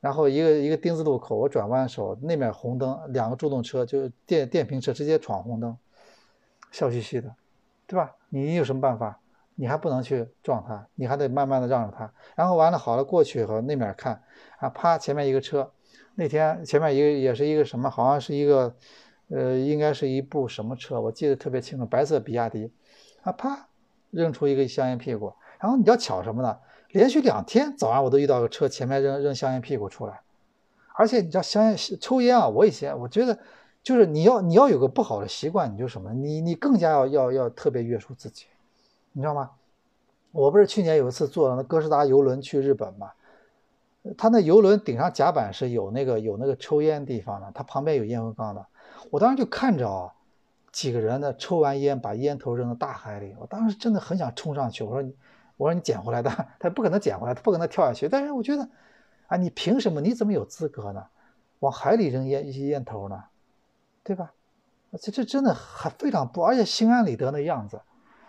[0.00, 5.76] 然后一个一个丁字路口，我转弯的时候那面红灯，两个助动车就是电电瓶车直接闯红灯，
[6.70, 7.34] 笑嘻嘻的，
[7.86, 8.14] 对吧？
[8.28, 9.20] 你有什么办法？
[9.54, 12.12] 你还不能去撞他，你还得慢慢的让着他。
[12.36, 14.22] 然后完了好了过去以后那面看
[14.58, 15.70] 啊，啪前面一个车，
[16.14, 18.74] 那天前面一个也是一个什么，好像是一个。
[19.30, 20.98] 呃，应该是一部什么车？
[20.98, 22.72] 我记得特别清楚，白色比亚迪，
[23.20, 23.68] 啊，啪，
[24.10, 25.30] 扔出一个香烟屁股。
[25.60, 26.58] 然后你要巧什么呢？
[26.90, 30.20] 连续两天早上我都遇到个车前面扔扔香烟屁股出来，
[30.94, 33.38] 而且你知道香烟抽烟啊，我以前我觉得
[33.82, 38.46] 就是你要你要有个不好的习惯，你就什么，你你更加要要要特别约束自己，
[39.12, 39.50] 你知道吗？
[40.30, 43.10] 我不是去年有一次坐了那哥斯达游轮去日本嘛，
[44.16, 48.64] 他那游轮顶上甲板是有那个有那个抽烟地方的，他旁边有烟灰缸的。
[49.10, 50.12] 我当时就看着啊，
[50.70, 55.14] 几个人呢抽完烟把烟头扔到大海里，我当时真的很想冲上去，我说你
[55.58, 58.08] 我说你捡回来的， 他不可能捡回来，他不可能跳下去。
[58.08, 58.66] 但是我觉得，
[59.26, 60.00] 啊，你凭什么？
[60.00, 61.04] 你怎么有资格呢？
[61.58, 63.24] 往海里扔烟一些烟头呢？
[64.02, 64.32] 对吧？
[64.98, 67.82] 这这真的还非常不，而且心安理得的样子。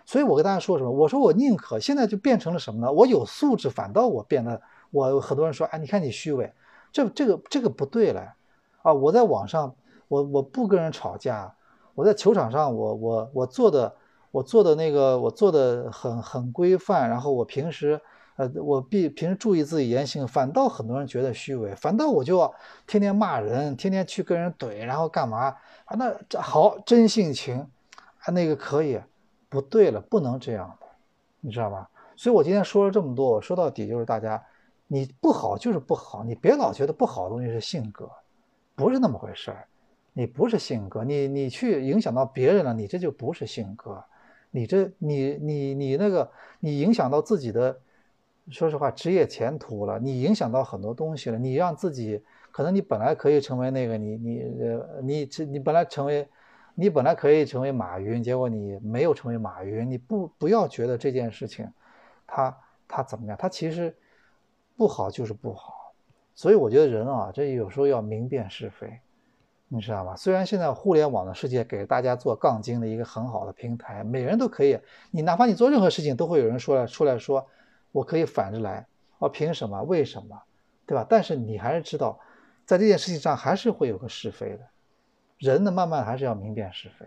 [0.04, 0.90] 所以我跟大家说什么？
[0.90, 2.92] 我说我宁可现在就变成了什么呢？
[2.92, 4.60] 我有素质，反倒我变得
[4.90, 6.52] 我很多人说，哎，你看你虚伪，
[6.90, 8.34] 这这个这个不对了
[8.82, 8.92] 啊！
[8.92, 9.74] 我在网上，
[10.08, 11.54] 我我不跟人吵架，
[11.94, 13.94] 我在球场上，我我我做的
[14.30, 18.00] 我做的那个我做的很很规范，然后我平时
[18.36, 22.52] 呃我必平时注意自己言行，反倒很多人觉得虚伪，反倒我就
[22.86, 25.96] 天天骂人，天天去跟人怼，然后干嘛啊？
[25.96, 27.58] 那这好真性情
[28.24, 29.00] 啊，那个可以。
[29.52, 30.86] 不对了，不能这样的，
[31.40, 31.90] 你知道吧？
[32.14, 34.40] 所以我今天说了这么多，我说到底就是大家，
[34.86, 38.08] 你不好就是不好，你别老觉得不好的东西是性格，
[38.76, 39.66] 不是那么回事儿。
[40.12, 44.00] 你不是性格，你你去影响到别人了，你这就不是性格，
[44.50, 46.30] 你这你你你那个
[46.60, 47.80] 你影响到自己的，
[48.50, 56.28] 说实话职业前途了，你影响到很多东西了，你让自己可能你本来可以成为那个你你呃你你本来成为。
[56.76, 59.90] 你本来可以成为马云，结果你没有成为马云。
[59.90, 61.68] 你不不要觉得这件事情，
[62.26, 62.56] 他
[62.88, 63.36] 他怎么样？
[63.36, 63.94] 他其实
[64.76, 65.92] 不好就是不好。
[66.34, 68.98] 所以我觉得人啊，这有时候要明辨是非，
[69.72, 70.16] 你知道吗？
[70.16, 74.76] 虽然现在互联网的世界给大家做杠精的一个很好的平台，每人都可以，
[75.12, 77.46] 你哪怕你做任何事情，都会有人说来出来说，
[77.92, 78.84] 我可以反着来，
[79.20, 79.80] 哦，凭什么？
[79.84, 80.42] 为什么？
[80.86, 81.06] 对吧？
[81.08, 82.18] 但是你还是知道，
[82.64, 84.60] 在这件事情上还是会有个是非的。
[85.38, 87.06] 人呢，慢慢还是要明辨是非，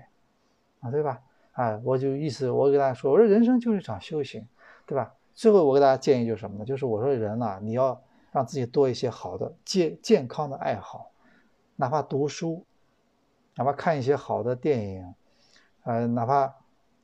[0.80, 1.20] 啊，对吧？
[1.51, 4.47] 啊，我就意思，我给大家说，我说人生就是一场修行，
[4.86, 5.14] 对吧？
[5.34, 6.64] 最后我给大家建议就是什么呢？
[6.64, 8.01] 就是我说人啊，你要
[8.32, 11.11] 让自己多一些好的健健康的爱好，
[11.76, 12.65] 哪怕读书，
[13.55, 15.13] 哪怕看一些好的电影，
[15.84, 16.53] 呃，哪怕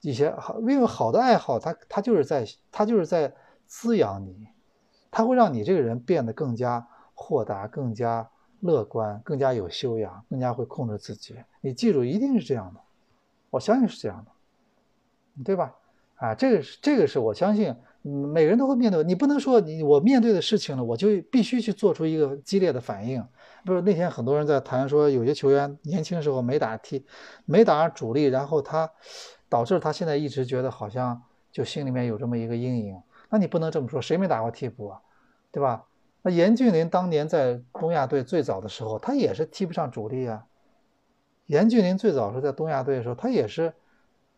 [0.02, 3.34] 一些好，因为好的爱好，它它就是在它就是在
[3.68, 4.48] 滋养你，
[5.12, 8.30] 它会让你这个人变得更加豁达，更加。
[8.62, 11.34] 乐观，更加有修养，更加会控制自己。
[11.62, 12.82] 你记住，一定是这样的，
[13.50, 15.74] 我相信是这样的，对吧？
[16.16, 19.02] 啊，这个是这个是我相信，每个人都会面对。
[19.06, 23.26] 你不能说你我面对的事情了，我就必须去做出一个激烈的反应。
[23.66, 27.06] 不是那天很多人在谈说，有些球员年轻时候没打踢，
[27.46, 28.90] 没打上主力，然后他
[29.48, 33.02] 导致他现在一直觉得好像就心里面有这么一个阴影。
[33.30, 35.02] 那你不能这么说，谁没打过替补啊？
[35.52, 35.86] 对吧？
[36.22, 40.46] 那严俊林当年在东亚队最早的时候，他也是踢不上主力啊。
[41.46, 43.74] 严俊林最早是在东亚队的时候，他也是，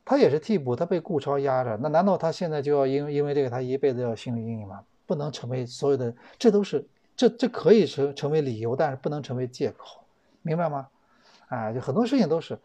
[0.06, 1.78] 他也是替补，他被顾超压着。
[1.78, 4.82] 那难道他现在就要因因为这个他一辈子要心理阴影吗？
[5.06, 6.88] 不能成为所有的，这都是
[7.22, 10.04] 这这可以成成为理由，但是不能成为借口，
[10.42, 10.88] 明白吗？
[11.50, 12.58] 啊，就很多事情都是，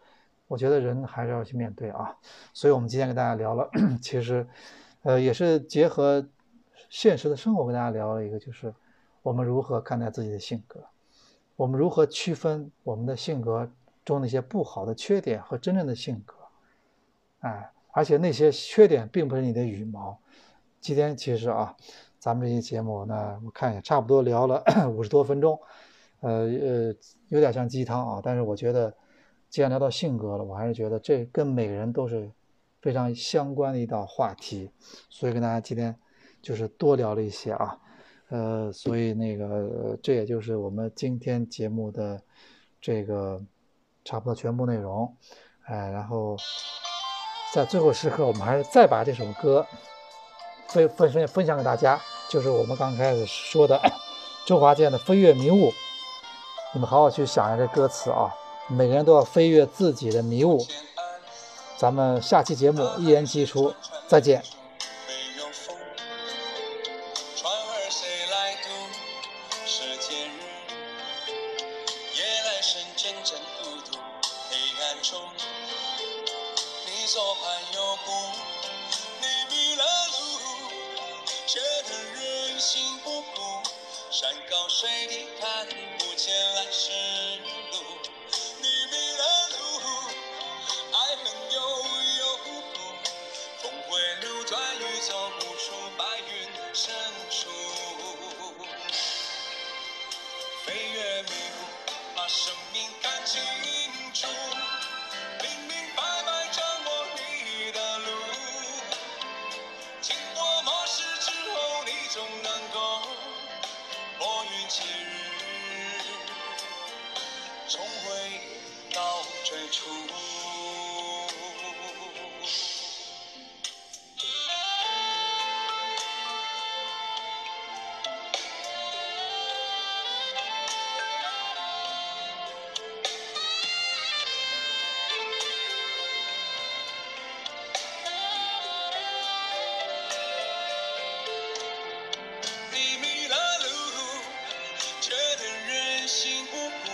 [0.47, 2.17] 我觉得人还是要去面对啊。
[2.53, 3.69] 所以我们今天跟大家聊了，
[4.01, 4.47] 其实，
[5.03, 6.27] 呃，也是结合
[6.89, 8.73] 现实的生活跟大家聊了一个，就是。
[9.23, 10.79] 我们如何看待自己的性格？
[11.57, 13.69] 我们如何区分我们的性格
[14.05, 16.33] 中那些不好的缺点和真正的性格？
[17.41, 20.17] 哎，而且那些缺点并不是你的羽毛。
[20.79, 21.75] 今天其实啊，
[22.19, 25.59] 咱们这期节目呢，我看也差不多聊了 五十多分钟，
[26.21, 26.95] 呃呃，
[27.29, 28.21] 有点像鸡汤啊。
[28.23, 28.93] 但是我觉得，
[29.49, 32.31] 既然聊到性格了，我还是觉得这跟每个人都是
[32.81, 34.71] 非常相关的一道话题，
[35.09, 35.95] 所以跟大家今天
[36.41, 37.79] 就是多聊了一些啊。
[38.29, 42.21] 呃，所以那个，这也就是我们今天节目的
[42.81, 43.41] 这个
[44.03, 45.15] 差不多全部内容，
[45.63, 46.35] 哎，然后
[47.53, 49.65] 在最后时刻，我们还是再把这首歌
[50.69, 51.99] 分分分分享给大家，
[52.29, 53.79] 就是我们刚开始说的
[54.45, 55.69] 周华健的《飞跃迷雾》，
[56.73, 58.33] 你们好好去想一下这歌词啊，
[58.67, 60.65] 每个人都要飞越自己的迷雾。
[61.77, 63.73] 咱们下期节目一言既出，
[64.07, 64.43] 再见。